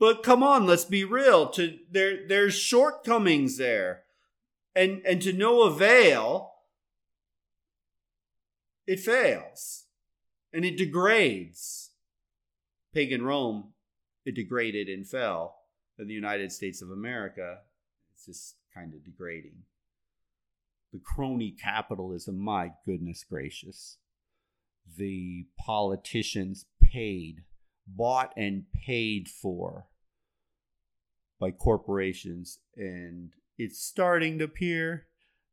[0.00, 1.50] but come on, let's be real.
[1.50, 4.04] To there, there's shortcomings there,
[4.74, 6.54] and and to no avail.
[8.86, 9.84] It fails,
[10.52, 11.90] and it degrades.
[12.92, 13.74] Pagan Rome,
[14.24, 15.58] it degraded and fell.
[15.98, 17.58] In the United States of America,
[18.14, 19.64] it's just kind of degrading.
[20.94, 23.98] The crony capitalism, my goodness gracious.
[24.96, 27.44] The politicians paid,
[27.86, 29.89] bought and paid for
[31.40, 32.58] by corporations.
[32.76, 35.06] And it's starting to appear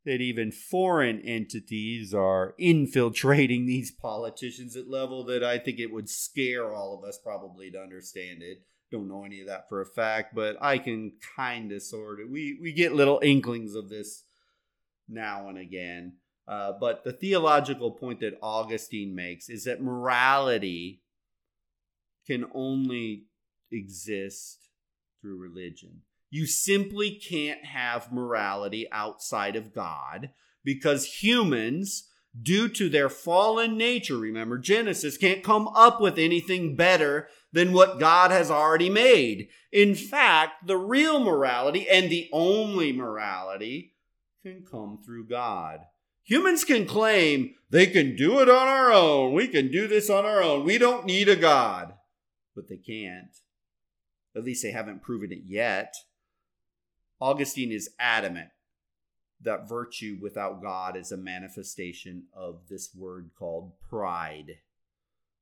[0.04, 6.08] that even foreign entities are infiltrating these politicians at level that I think it would
[6.08, 8.62] scare all of us probably to understand it.
[8.90, 12.30] Don't know any of that for a fact, but I can kind of sort of
[12.30, 14.24] we we get little inklings of this
[15.08, 16.14] now and again.
[16.46, 21.02] Uh, but the theological point that Augustine makes is that morality
[22.26, 23.24] can only
[23.70, 24.67] exist
[25.20, 26.02] through religion.
[26.30, 30.30] You simply can't have morality outside of God
[30.64, 32.08] because humans,
[32.40, 37.98] due to their fallen nature, remember Genesis, can't come up with anything better than what
[37.98, 39.48] God has already made.
[39.72, 43.94] In fact, the real morality and the only morality
[44.42, 45.80] can come through God.
[46.24, 49.32] Humans can claim they can do it on our own.
[49.32, 50.64] We can do this on our own.
[50.64, 51.94] We don't need a God.
[52.54, 53.34] But they can't.
[54.36, 55.94] At least they haven't proven it yet.
[57.20, 58.50] Augustine is adamant
[59.40, 64.58] that virtue without God is a manifestation of this word called pride,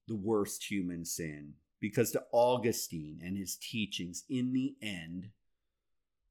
[0.06, 1.54] the worst human sin.
[1.80, 5.30] Because to Augustine and his teachings, in the end,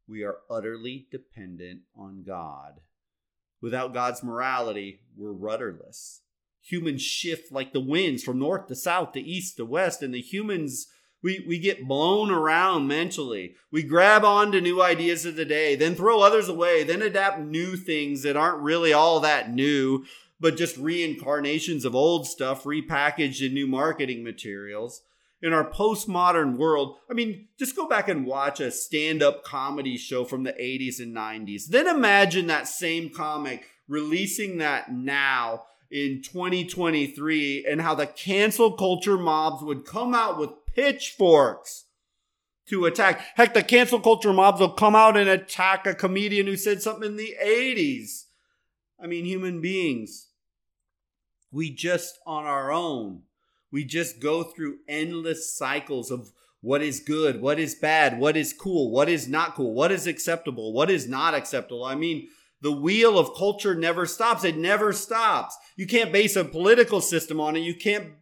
[0.07, 2.81] we are utterly dependent on God.
[3.61, 6.21] Without God's morality, we're rudderless.
[6.61, 10.21] Humans shift like the winds from north to south to east to west, and the
[10.21, 10.87] humans
[11.25, 13.55] we, we get blown around mentally.
[13.71, 17.39] We grab on to new ideas of the day, then throw others away, then adapt
[17.39, 20.05] new things that aren't really all that new,
[20.39, 25.01] but just reincarnations of old stuff repackaged in new marketing materials.
[25.41, 29.97] In our postmodern world, I mean, just go back and watch a stand up comedy
[29.97, 31.65] show from the 80s and 90s.
[31.65, 39.17] Then imagine that same comic releasing that now in 2023 and how the cancel culture
[39.17, 41.85] mobs would come out with pitchforks
[42.67, 43.21] to attack.
[43.35, 47.11] Heck, the cancel culture mobs will come out and attack a comedian who said something
[47.11, 48.25] in the 80s.
[49.01, 50.27] I mean, human beings.
[51.51, 53.21] We just on our own,
[53.71, 58.51] we just go through endless cycles of what is good, what is bad, what is
[58.51, 61.85] cool, what is not cool, what is acceptable, what is not acceptable.
[61.85, 62.27] I mean,
[62.61, 64.43] the wheel of culture never stops.
[64.43, 65.55] It never stops.
[65.77, 67.59] You can't base a political system on it.
[67.59, 68.13] You can't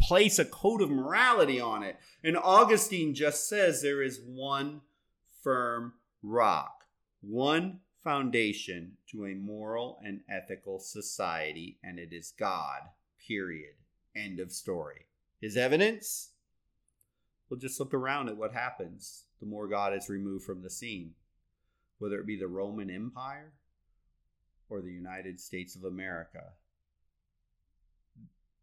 [0.00, 1.96] place a code of morality on it.
[2.22, 4.82] And Augustine just says there is one
[5.42, 6.84] firm rock,
[7.20, 12.80] one foundation to a moral and ethical society, and it is God.
[13.26, 13.74] Period.
[14.14, 15.06] End of story.
[15.40, 16.30] His evidence?
[17.48, 21.12] We'll just look around at what happens the more God is removed from the scene,
[21.98, 23.52] whether it be the Roman Empire
[24.68, 26.52] or the United States of America.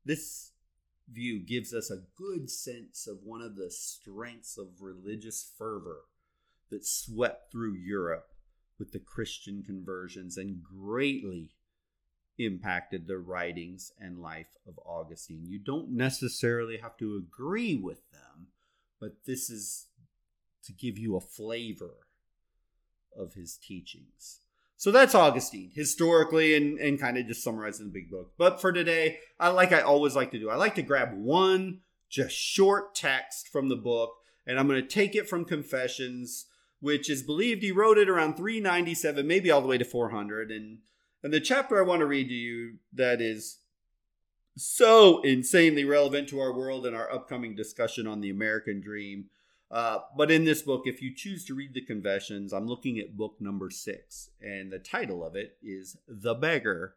[0.05, 0.52] This
[1.11, 6.05] view gives us a good sense of one of the strengths of religious fervor
[6.69, 8.27] that swept through Europe
[8.79, 11.51] with the Christian conversions and greatly
[12.37, 15.45] impacted the writings and life of Augustine.
[15.45, 18.47] You don't necessarily have to agree with them,
[18.99, 19.87] but this is
[20.63, 22.07] to give you a flavor
[23.15, 24.39] of his teachings.
[24.83, 28.33] So that's Augustine, historically and, and kind of just summarized in the big book.
[28.37, 31.79] But for today, I like I always like to do, I like to grab one
[32.09, 34.11] just short text from the book,
[34.45, 36.47] and I'm going to take it from Confessions,
[36.81, 40.51] which is believed he wrote it around 397, maybe all the way to 400.
[40.51, 40.79] And
[41.23, 43.59] and the chapter I want to read to you that is
[44.57, 49.27] so insanely relevant to our world and our upcoming discussion on the American dream.
[49.73, 53.17] Uh, but in this book, if you choose to read the confessions, I'm looking at
[53.17, 56.93] book number six, and the title of it is The Beggar.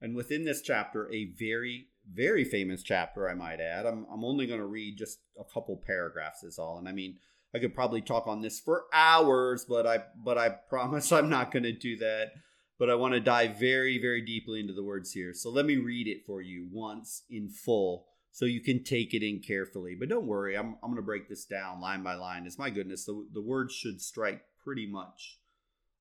[0.00, 3.84] And within this chapter, a very, very famous chapter, I might add.
[3.84, 6.78] I'm, I'm only going to read just a couple paragraphs, is all.
[6.78, 7.16] And I mean,
[7.52, 11.50] I could probably talk on this for hours, but I but I promise I'm not
[11.50, 12.32] going to do that
[12.78, 15.32] but I want to dive very, very deeply into the words here.
[15.34, 19.22] So let me read it for you once in full so you can take it
[19.22, 19.94] in carefully.
[19.94, 22.46] But don't worry, I'm, I'm going to break this down line by line.
[22.46, 25.38] It's my goodness, the, the words should strike pretty much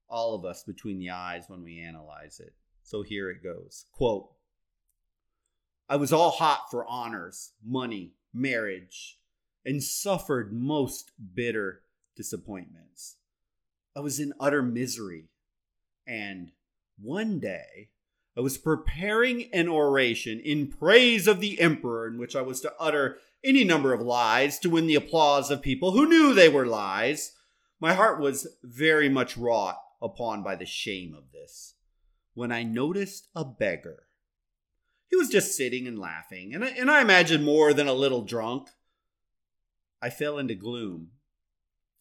[0.10, 2.54] all of us between the eyes when we analyze it.
[2.84, 3.86] So here it goes.
[3.92, 4.30] Quote
[5.90, 9.20] I was all hot for honors, money, marriage,
[9.66, 11.82] and suffered most bitter
[12.16, 13.18] disappointments.
[13.96, 15.26] I was in utter misery
[16.08, 16.52] and
[16.98, 17.90] one day,
[18.38, 22.74] I was preparing an oration in praise of the emperor, in which I was to
[22.80, 26.66] utter any number of lies to win the applause of people who knew they were
[26.66, 27.34] lies.
[27.80, 31.76] My heart was very much wrought upon by the shame of this
[32.34, 34.04] when I noticed a beggar.
[35.10, 38.22] He was just sitting and laughing, and I, and I imagined more than a little
[38.22, 38.70] drunk.
[40.02, 41.10] I fell into gloom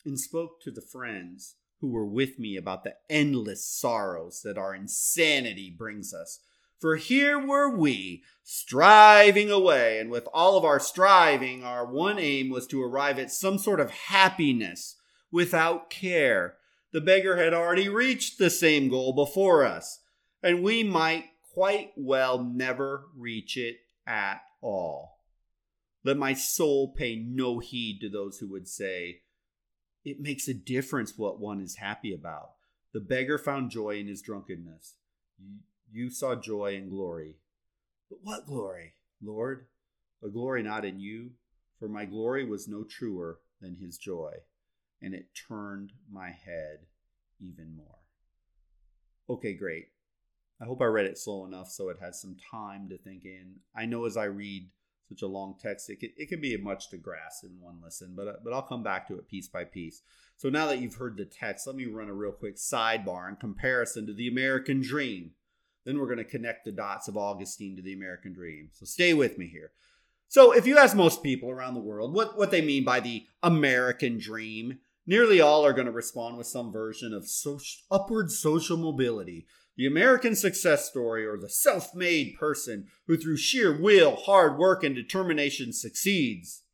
[0.05, 4.75] and spoke to the friends who were with me about the endless sorrows that our
[4.75, 6.41] insanity brings us.
[6.79, 12.49] For here were we, striving away, and with all of our striving, our one aim
[12.49, 14.97] was to arrive at some sort of happiness
[15.31, 16.57] without care.
[16.93, 20.01] The beggar had already reached the same goal before us,
[20.43, 23.77] and we might quite well never reach it
[24.07, 25.19] at all.
[26.03, 29.21] Let my soul pay no heed to those who would say,
[30.05, 32.53] it makes a difference what one is happy about.
[32.93, 34.95] The beggar found joy in his drunkenness.
[35.93, 37.37] You saw joy and glory.
[38.09, 39.67] But what glory, Lord?
[40.25, 41.31] A glory not in you,
[41.79, 44.33] for my glory was no truer than his joy,
[45.01, 46.81] and it turned my head
[47.41, 47.99] even more.
[49.29, 49.89] Okay, great.
[50.61, 53.61] I hope I read it slow enough so it has some time to think in.
[53.75, 54.69] I know as I read
[55.11, 58.15] such a long text, it can, it can be much to grasp in one listen,
[58.17, 60.03] but, uh, but I'll come back to it piece by piece.
[60.37, 63.37] So now that you've heard the text, let me run a real quick sidebar in
[63.37, 65.33] comparison to the American dream.
[65.85, 68.71] Then we're going to connect the dots of Augustine to the American dream.
[68.73, 69.73] So stay with me here.
[70.29, 73.27] So if you ask most people around the world what, what they mean by the
[73.43, 78.77] American dream, nearly all are going to respond with some version of social, upward social
[78.77, 79.47] mobility,
[79.81, 84.85] the American success story or the self made person who, through sheer will, hard work,
[84.85, 86.65] and determination, succeeds.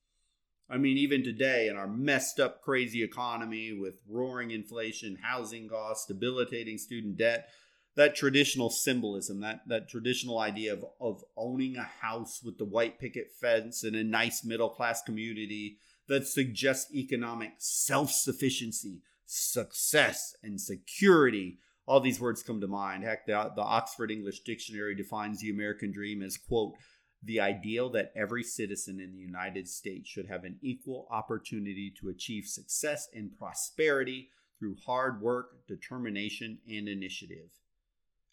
[0.69, 6.07] I mean, even today, in our messed up, crazy economy with roaring inflation, housing costs,
[6.07, 7.49] debilitating student debt,
[7.95, 12.99] that traditional symbolism, that, that traditional idea of, of owning a house with the white
[12.99, 15.77] picket fence in a nice middle class community
[16.09, 23.05] that suggests economic self sufficiency, success, and security all these words come to mind.
[23.05, 26.75] Heck, the, the Oxford English Dictionary defines the American dream as, quote,
[27.23, 32.09] the ideal that every citizen in the United States should have an equal opportunity to
[32.09, 34.29] achieve success and prosperity
[34.59, 37.51] through hard work, determination, and initiative.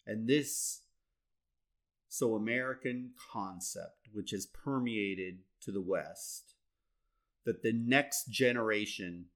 [0.06, 0.82] And this
[2.08, 6.54] so American concept, which has permeated to the West,
[7.44, 9.26] that the next generation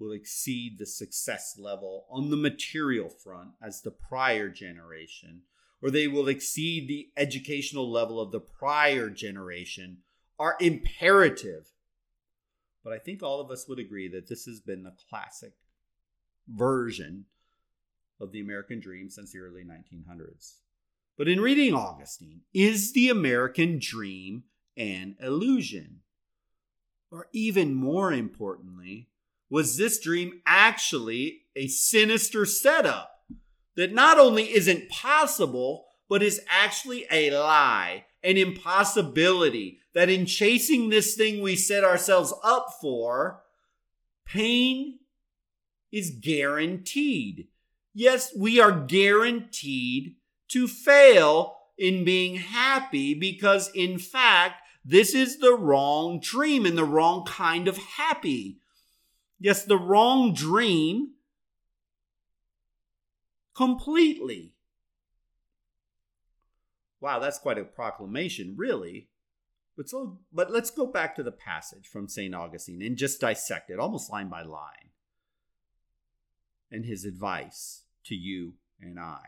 [0.00, 5.42] will exceed the success level on the material front as the prior generation,
[5.82, 9.98] or they will exceed the educational level of the prior generation,
[10.38, 11.68] are imperative.
[12.82, 15.52] But I think all of us would agree that this has been the classic
[16.48, 17.26] version
[18.18, 20.54] of the American dream since the early 1900s.
[21.18, 24.44] But in reading Augustine, is the American dream
[24.76, 26.00] an illusion?
[27.10, 29.09] Or even more importantly,
[29.50, 33.10] was this dream actually a sinister setup
[33.76, 40.88] that not only isn't possible, but is actually a lie, an impossibility, that in chasing
[40.88, 43.42] this thing we set ourselves up for,
[44.24, 44.98] pain
[45.92, 47.48] is guaranteed.
[47.92, 50.14] Yes, we are guaranteed
[50.48, 56.84] to fail in being happy because, in fact, this is the wrong dream and the
[56.84, 58.59] wrong kind of happy.
[59.40, 61.14] Yes, the wrong dream
[63.56, 64.52] completely.
[67.00, 69.08] Wow, that's quite a proclamation, really.
[69.76, 72.34] But so but let's go back to the passage from St.
[72.34, 74.90] Augustine and just dissect it almost line by line.
[76.70, 79.20] And his advice to you and I.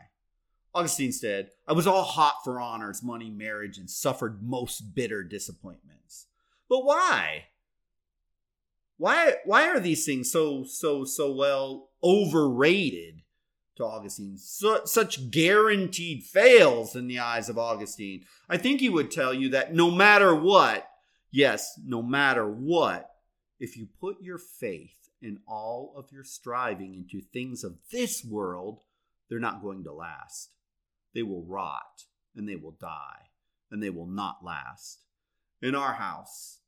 [0.75, 6.27] Augustine said, I was all hot for honors, money, marriage, and suffered most bitter disappointments.
[6.69, 7.45] But why?
[9.03, 13.23] Why why are these things so so so well overrated
[13.75, 14.37] to Augustine?
[14.37, 18.23] So, such guaranteed fails in the eyes of Augustine.
[18.47, 20.87] I think he would tell you that no matter what,
[21.31, 23.09] yes, no matter what,
[23.59, 28.83] if you put your faith and all of your striving into things of this world,
[29.29, 30.51] they're not going to last
[31.13, 32.05] they will rot
[32.37, 33.31] and they will die
[33.69, 34.99] and they will not last.
[35.61, 36.61] In our house,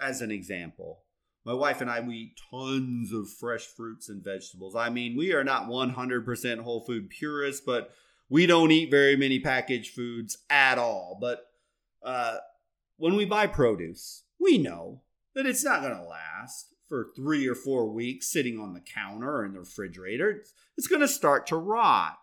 [0.00, 1.02] as an example,
[1.46, 4.74] my wife and I, we eat tons of fresh fruits and vegetables.
[4.74, 7.92] I mean, we are not 100% whole food purists, but
[8.28, 11.16] we don't eat very many packaged foods at all.
[11.20, 11.46] But
[12.02, 12.38] uh,
[12.96, 15.02] when we buy produce, we know
[15.36, 19.36] that it's not going to last for three or four weeks sitting on the counter
[19.36, 20.42] or in the refrigerator.
[20.76, 22.18] It's going to start to rot.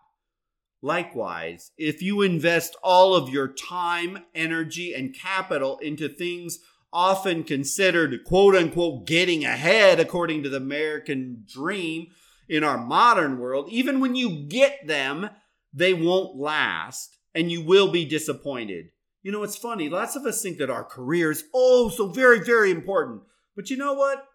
[0.82, 6.58] Likewise, if you invest all of your time, energy, and capital into things
[6.94, 12.06] often considered quote unquote getting ahead according to the American dream
[12.48, 15.28] in our modern world, even when you get them,
[15.72, 18.86] they won't last and you will be disappointed.
[19.22, 19.88] You know, it's funny.
[19.88, 23.22] Lots of us think that our career is oh so very, very important.
[23.56, 24.26] But you know what?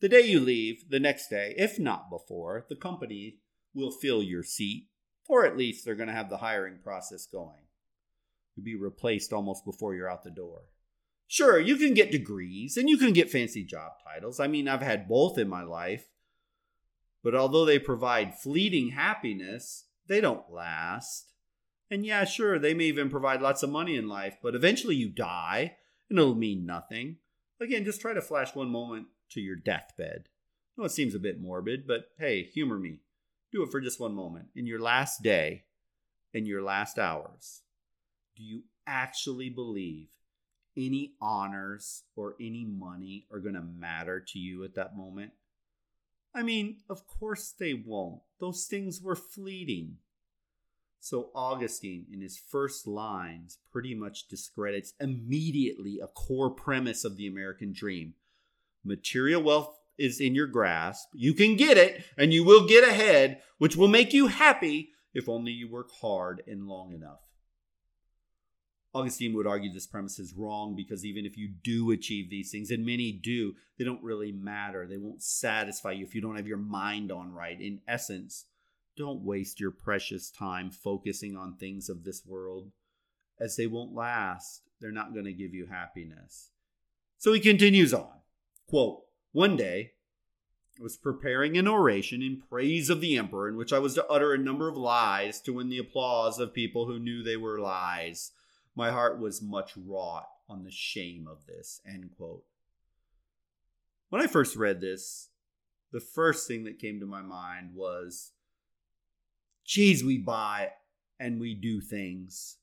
[0.00, 3.38] The day you leave, the next day, if not before, the company
[3.74, 4.86] will fill your seat
[5.28, 7.66] or at least they're going to have the hiring process going.
[8.56, 10.62] You'll be replaced almost before you're out the door.
[11.30, 14.40] Sure, you can get degrees and you can get fancy job titles.
[14.40, 16.08] I mean, I've had both in my life.
[17.22, 21.32] But although they provide fleeting happiness, they don't last.
[21.90, 25.10] And yeah, sure, they may even provide lots of money in life, but eventually you
[25.10, 25.76] die
[26.08, 27.16] and it'll mean nothing.
[27.60, 30.28] Again, just try to flash one moment to your deathbed.
[30.28, 33.00] I know it seems a bit morbid, but hey, humor me.
[33.52, 34.46] Do it for just one moment.
[34.56, 35.64] In your last day,
[36.32, 37.62] in your last hours,
[38.34, 40.08] do you actually believe
[40.78, 45.32] any honors or any money are going to matter to you at that moment?
[46.34, 48.20] I mean, of course they won't.
[48.38, 49.96] Those things were fleeting.
[51.00, 57.26] So Augustine, in his first lines, pretty much discredits immediately a core premise of the
[57.26, 58.14] American dream.
[58.84, 61.08] Material wealth is in your grasp.
[61.14, 65.28] You can get it and you will get ahead, which will make you happy if
[65.28, 67.27] only you work hard and long enough.
[68.94, 72.70] Augustine would argue this premise is wrong because even if you do achieve these things,
[72.70, 74.86] and many do, they don't really matter.
[74.86, 77.60] They won't satisfy you if you don't have your mind on right.
[77.60, 78.46] In essence,
[78.96, 82.70] don't waste your precious time focusing on things of this world,
[83.38, 84.62] as they won't last.
[84.80, 86.50] They're not going to give you happiness.
[87.18, 88.08] So he continues on.
[88.68, 89.92] Quote, one day,
[90.78, 94.06] I was preparing an oration in praise of the emperor, in which I was to
[94.06, 97.58] utter a number of lies to win the applause of people who knew they were
[97.58, 98.30] lies.
[98.78, 101.80] My heart was much wrought on the shame of this.
[101.84, 102.44] End quote.
[104.08, 105.30] When I first read this,
[105.90, 108.34] the first thing that came to my mind was,
[109.64, 110.74] geez, we buy
[111.18, 112.58] and we do things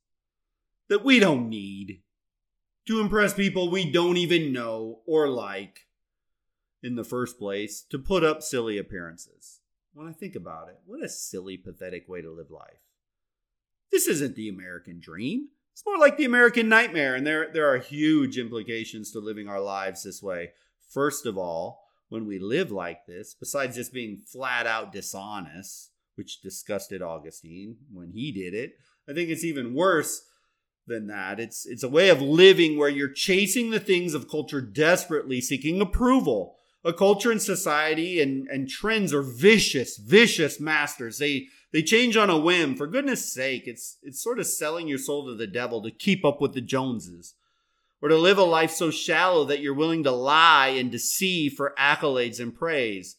[0.88, 2.00] that we don't need
[2.86, 5.82] to impress people we don't even know or like
[6.82, 9.60] in the first place to put up silly appearances.
[9.94, 12.86] When I think about it, what a silly, pathetic way to live life.
[13.92, 15.50] This isn't the American dream.
[15.76, 19.60] It's more like the American nightmare, and there, there are huge implications to living our
[19.60, 20.52] lives this way.
[20.90, 26.40] First of all, when we live like this, besides just being flat out dishonest, which
[26.40, 30.22] disgusted Augustine when he did it, I think it's even worse
[30.88, 31.42] than that.
[31.42, 35.82] It's it's a way of living where you're chasing the things of culture desperately seeking
[35.82, 36.56] approval
[36.86, 41.18] a culture and society and, and trends are vicious, vicious masters.
[41.18, 42.78] They, They change on a whim.
[42.78, 46.24] For goodness sake, it's it's sort of selling your soul to the devil to keep
[46.24, 47.34] up with the Joneses.
[48.02, 51.76] Or to live a life so shallow that you're willing to lie and deceive for
[51.78, 53.18] accolades and praise.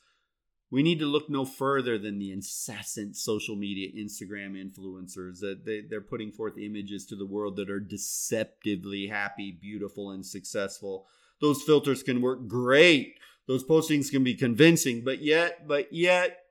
[0.71, 5.83] We need to look no further than the incessant social media Instagram influencers that they,
[5.83, 11.05] they're putting forth images to the world that are deceptively happy, beautiful, and successful.
[11.43, 13.17] Those filters can work great.
[13.47, 16.46] Those postings can be convincing, but yet, but yet,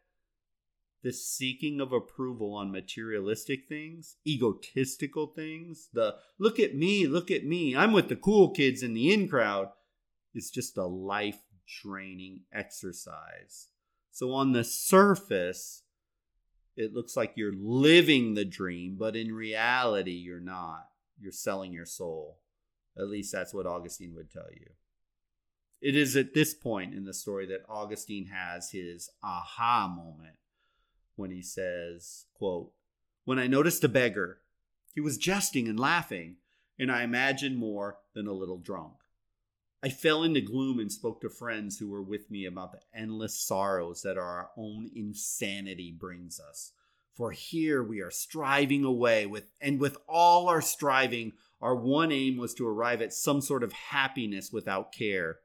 [1.05, 7.45] the seeking of approval on materialistic things, egotistical things, the look at me, look at
[7.45, 9.67] me, I'm with the cool kids in the in crowd,
[10.33, 11.37] is just a life
[11.83, 13.67] draining exercise.
[14.09, 15.83] So on the surface,
[16.75, 20.87] it looks like you're living the dream, but in reality, you're not.
[21.19, 22.39] You're selling your soul.
[22.97, 24.71] At least that's what Augustine would tell you.
[25.81, 30.37] It is at this point in the story that Augustine has his aha moment
[31.16, 32.72] when he says, quote,
[33.24, 34.39] When I noticed a beggar,
[34.93, 36.38] he was jesting and laughing,
[36.78, 38.93] and I imagined more than a little drunk.
[39.84, 43.39] I fell into gloom and spoke to friends who were with me about the endless
[43.39, 46.72] sorrows that our own insanity brings us.
[47.13, 52.38] For here we are striving away with, and with all our striving, our one aim
[52.38, 55.39] was to arrive at some sort of happiness without care.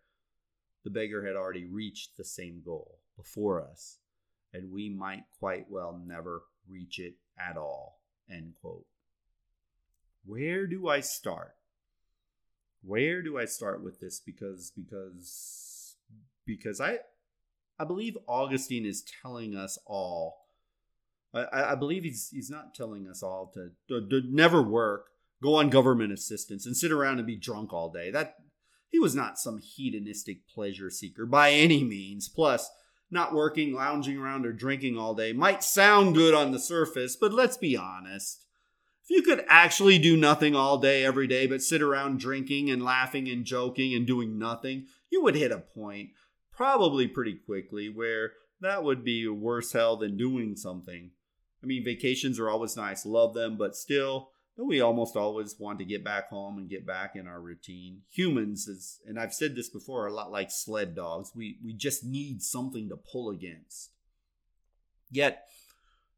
[0.84, 3.99] The beggar had already reached the same goal before us
[4.52, 8.00] and we might quite well never reach it at all.
[8.30, 8.86] End quote.
[10.24, 11.54] Where do I start?
[12.82, 14.20] Where do I start with this?
[14.24, 15.96] Because because
[16.46, 16.98] because I
[17.78, 20.46] I believe Augustine is telling us all.
[21.32, 25.06] I, I believe he's he's not telling us all to, to, to never work,
[25.42, 28.10] go on government assistance, and sit around and be drunk all day.
[28.10, 28.34] That
[28.90, 32.28] he was not some hedonistic pleasure seeker by any means.
[32.28, 32.68] Plus,
[33.10, 37.32] not working, lounging around, or drinking all day might sound good on the surface, but
[37.32, 38.44] let's be honest.
[39.04, 42.84] If you could actually do nothing all day, every day, but sit around drinking and
[42.84, 46.10] laughing and joking and doing nothing, you would hit a point,
[46.52, 51.10] probably pretty quickly, where that would be worse hell than doing something.
[51.62, 54.30] I mean, vacations are always nice, love them, but still,
[54.66, 58.02] we almost always want to get back home and get back in our routine.
[58.10, 61.32] Humans is and I've said this before, a lot like sled dogs.
[61.34, 63.90] We we just need something to pull against.
[65.10, 65.46] Yet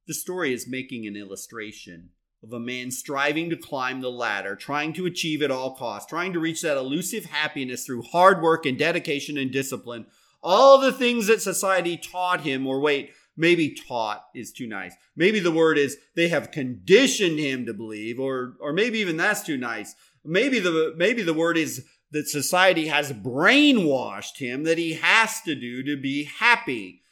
[0.07, 2.11] the story is making an illustration
[2.43, 6.33] of a man striving to climb the ladder, trying to achieve at all costs, trying
[6.33, 10.07] to reach that elusive happiness through hard work and dedication and discipline.
[10.43, 14.95] All the things that society taught him, or wait, maybe taught is too nice.
[15.17, 19.43] Maybe the word is they have conditioned him to believe, or or maybe even that's
[19.43, 19.95] too nice.
[20.25, 25.55] Maybe the maybe the word is that society has brainwashed him that he has to
[25.55, 27.03] do to be happy.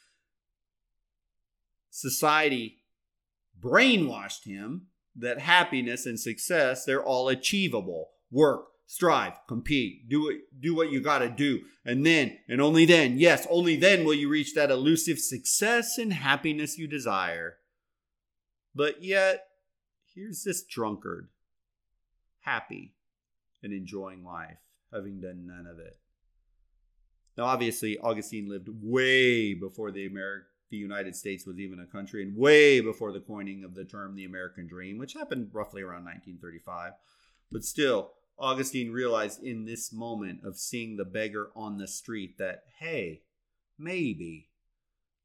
[1.89, 2.77] Society
[3.59, 8.09] brainwashed him that happiness and success they're all achievable.
[8.31, 11.61] Work, strive, compete, do it, do what you got to do.
[11.85, 16.11] And then, and only then, yes, only then will you reach that elusive success and
[16.11, 17.55] happiness you desire.
[18.75, 19.45] But yet,
[20.13, 21.29] here's this drunkard,
[22.41, 22.93] happy
[23.63, 24.59] and enjoying life,
[24.91, 25.95] having done none of it.
[27.37, 32.23] Now, obviously, Augustine lived way before the American the United States was even a country,
[32.23, 36.05] and way before the coining of the term the American Dream, which happened roughly around
[36.05, 36.93] 1935.
[37.51, 38.11] But still,
[38.41, 43.21] Augustine realized in this moment of seeing the beggar on the street that, hey,
[43.77, 44.49] maybe,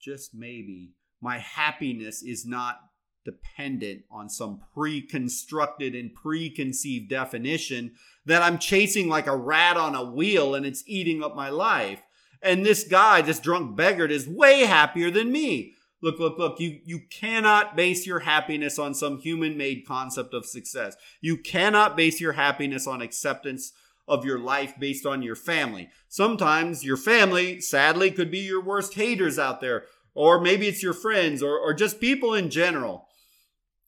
[0.01, 2.79] just maybe, my happiness is not
[3.25, 7.93] dependent on some pre-constructed and preconceived definition
[8.27, 12.03] that I'm chasing like a rat on a wheel and it's eating up my life.
[12.43, 15.75] And this guy, this drunk beggar, is way happier than me.
[16.03, 20.45] Look, look, look, you, you cannot base your happiness on some human made concept of
[20.45, 20.97] success.
[21.21, 23.73] You cannot base your happiness on acceptance
[24.07, 25.89] of your life based on your family.
[26.09, 29.85] Sometimes your family, sadly, could be your worst haters out there,
[30.15, 33.09] or maybe it's your friends, or, or just people in general.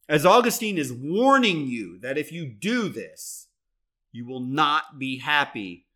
[0.09, 3.49] As Augustine is warning you that if you do this,
[4.13, 5.88] you will not be happy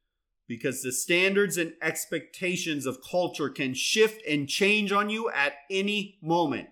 [0.52, 6.18] because the standards and expectations of culture can shift and change on you at any
[6.20, 6.68] moment.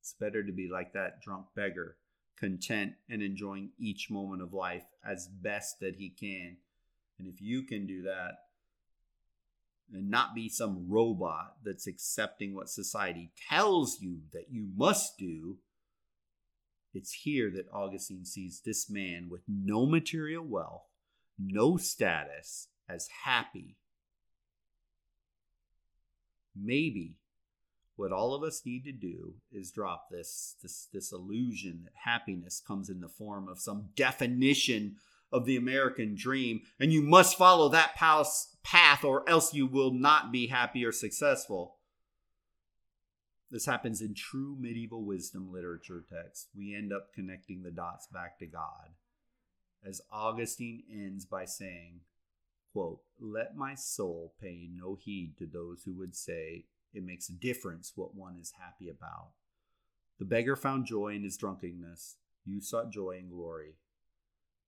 [0.00, 1.96] It's better to be like that drunk beggar,
[2.38, 6.58] content and enjoying each moment of life as best that he can.
[7.18, 8.34] And if you can do that,
[9.92, 15.56] and not be some robot that's accepting what society tells you that you must do,
[16.94, 20.84] it's here that Augustine sees this man with no material wealth,
[21.36, 23.76] no status, as happy.
[26.54, 27.16] Maybe
[27.96, 32.60] What all of us need to do is drop this this this illusion that happiness
[32.66, 34.96] comes in the form of some definition
[35.32, 40.32] of the American dream, and you must follow that path or else you will not
[40.32, 41.76] be happy or successful.
[43.50, 46.48] This happens in true medieval wisdom literature texts.
[46.56, 48.94] We end up connecting the dots back to God.
[49.86, 52.00] As Augustine ends by saying,
[52.74, 57.32] quote, Let my soul pay no heed to those who would say it makes a
[57.32, 59.30] difference what one is happy about.
[60.18, 62.16] The beggar found joy in his drunkenness.
[62.44, 63.76] You sought joy and glory.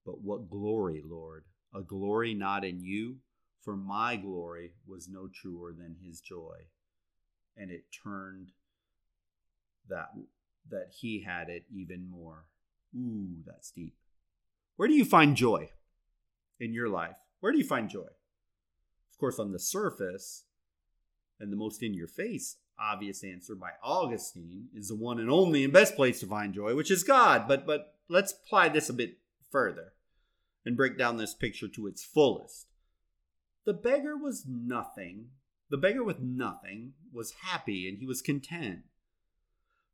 [0.04, 1.44] But what glory, Lord?
[1.74, 3.16] A glory not in you?
[3.62, 6.68] For my glory was no truer than his joy.
[7.56, 8.52] And it turned
[9.88, 10.10] that
[10.68, 12.46] that he had it even more.
[12.96, 13.94] Ooh, that's deep.
[14.76, 15.70] Where do you find joy
[16.58, 17.18] in your life?
[17.40, 18.08] Where do you find joy?
[19.12, 20.44] Of course, on the surface,
[21.38, 25.64] and the most in your face obvious answer by Augustine is the one and only
[25.64, 27.48] and best place to find joy, which is God.
[27.48, 29.18] But but let's apply this a bit
[29.50, 29.92] further
[30.64, 32.66] and break down this picture to its fullest.
[33.64, 35.28] The beggar was nothing.
[35.70, 38.80] The beggar with nothing was happy and he was content.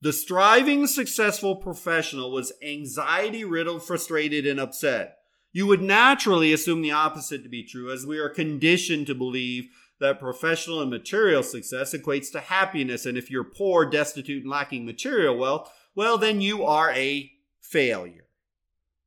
[0.01, 5.19] The striving, successful professional was anxiety riddled, frustrated, and upset.
[5.53, 9.69] You would naturally assume the opposite to be true, as we are conditioned to believe
[10.01, 13.07] that professional and material success equates to happiness.
[13.07, 17.31] And if you're poor, destitute, and lacking material wealth, well, then you are a
[17.61, 18.27] failure.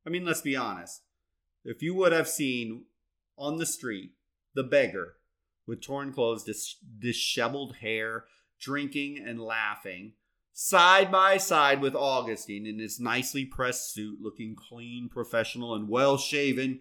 [0.06, 1.02] I mean, let's be honest.
[1.64, 2.84] If you would have seen
[3.36, 4.12] on the street
[4.54, 5.14] the beggar
[5.66, 8.24] with torn clothes, dis- disheveled hair,
[8.60, 10.12] drinking and laughing,
[10.58, 16.16] side by side with Augustine in his nicely pressed suit, looking clean, professional, and well
[16.16, 16.80] shaven,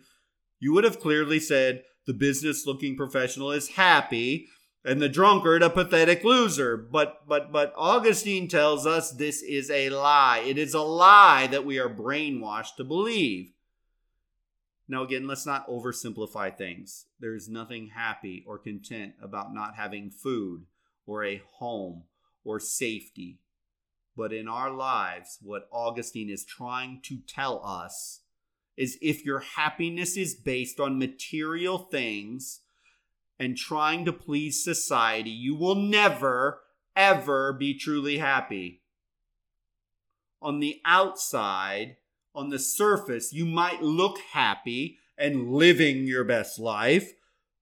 [0.62, 4.48] you would have clearly said the business looking professional is happy
[4.86, 6.78] and the drunkard a pathetic loser.
[6.78, 10.42] But but but Augustine tells us this is a lie.
[10.46, 13.52] It is a lie that we are brainwashed to believe.
[14.88, 17.08] Now again, let's not oversimplify things.
[17.20, 20.68] There is nothing happy or content about not having food
[21.06, 22.04] or a home
[22.46, 23.40] or safety
[24.16, 28.22] but in our lives, what Augustine is trying to tell us
[28.78, 32.62] is if your happiness is based on material things
[33.40, 36.62] and trying to please society, you will never,
[36.96, 38.82] ever be truly happy.
[40.42, 41.98] On the outside,
[42.34, 47.14] on the surface, you might look happy and living your best life,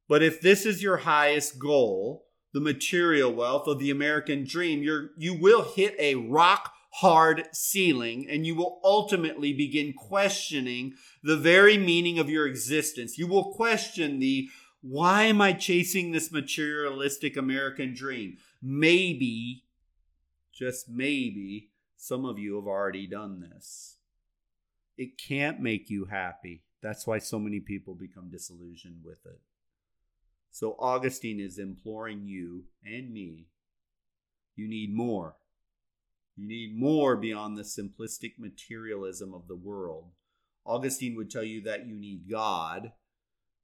[0.08, 5.10] but if this is your highest goal, the material wealth of the American dream, you're,
[5.18, 10.94] you will hit a rock hard ceiling and you will ultimately begin questioning
[11.24, 13.18] the very meaning of your existence.
[13.18, 14.50] You will question the
[14.82, 18.38] why am I chasing this materialistic American dream?
[18.62, 19.64] Maybe,
[20.54, 23.96] just maybe, some of you have already done this.
[24.98, 26.64] It can't make you happy.
[26.82, 29.40] That's why so many people become disillusioned with it.
[30.54, 33.48] So Augustine is imploring you and me
[34.56, 35.36] you need more.
[36.36, 40.12] You need more beyond the simplistic materialism of the world.
[40.66, 42.92] Augustine would tell you that you need God,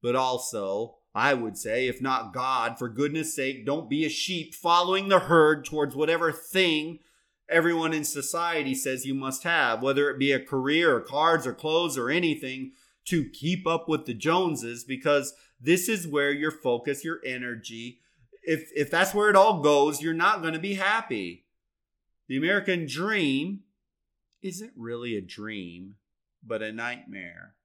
[0.01, 4.53] but also, I would say, if not God, for goodness sake, don't be a sheep
[4.55, 6.99] following the herd towards whatever thing
[7.47, 11.53] everyone in society says you must have, whether it be a career or cards or
[11.53, 12.71] clothes or anything
[13.09, 17.99] to keep up with the Joneses, because this is where your focus, your energy,
[18.43, 21.45] if if that's where it all goes, you're not going to be happy.
[22.27, 23.61] The American dream
[24.41, 25.95] isn't really a dream,
[26.45, 27.55] but a nightmare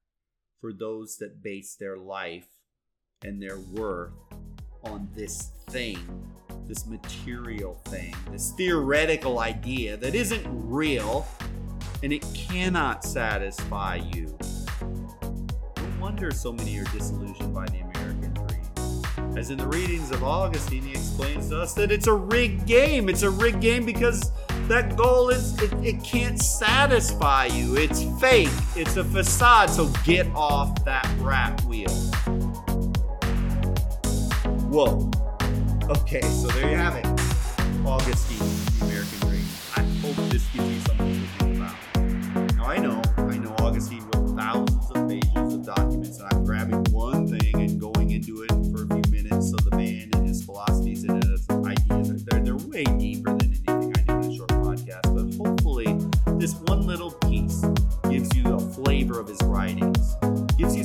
[0.61, 2.49] for those that base their life
[3.23, 4.13] and their worth
[4.83, 5.99] on this thing,
[6.67, 11.27] this material thing, this theoretical idea that isn't real
[12.03, 14.37] and it cannot satisfy you
[16.05, 19.39] wonder so many are disillusioned by the American dream.
[19.39, 23.09] As in the readings of Augustine, he explains to us that it's a rigged game.
[23.09, 24.31] It's a rigged game because
[24.69, 27.77] that goal is, it, it can't satisfy you.
[27.77, 29.71] It's fake, it's a facade.
[29.71, 31.89] So get off that rat wheel.
[34.69, 35.11] Whoa.
[35.89, 37.07] Okay, so there you have it.
[37.87, 38.47] Augustine,
[38.79, 39.45] the American dream.
[39.75, 42.57] I hope this gives you something to think about.
[42.57, 43.04] Now, I know, I know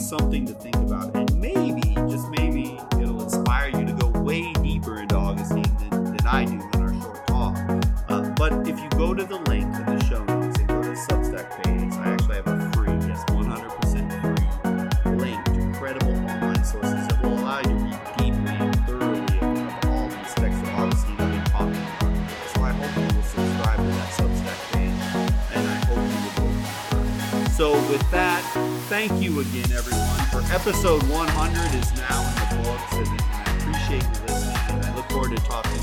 [0.09, 4.99] something to think about, and maybe, just maybe, it'll inspire you to go way deeper
[4.99, 7.55] into Augustine than, than I do in our short talk.
[8.09, 10.89] Uh, but if you go to the link in the show notes and go to
[10.89, 16.63] the Substack page, I actually have a free, yes, 100% free link to credible online
[16.63, 20.73] sources that will allow you to read deeply and thoroughly of all these texts that
[20.73, 22.31] obviously I've been talking about.
[22.49, 24.97] So I hope you will subscribe to that Substack page,
[25.53, 27.49] and I hope you will go.
[27.51, 28.41] So with that,
[28.89, 29.98] thank you again, everyone.
[30.51, 35.07] Episode 100 is now in the books, and I appreciate you listening, and I look
[35.11, 35.78] forward to talking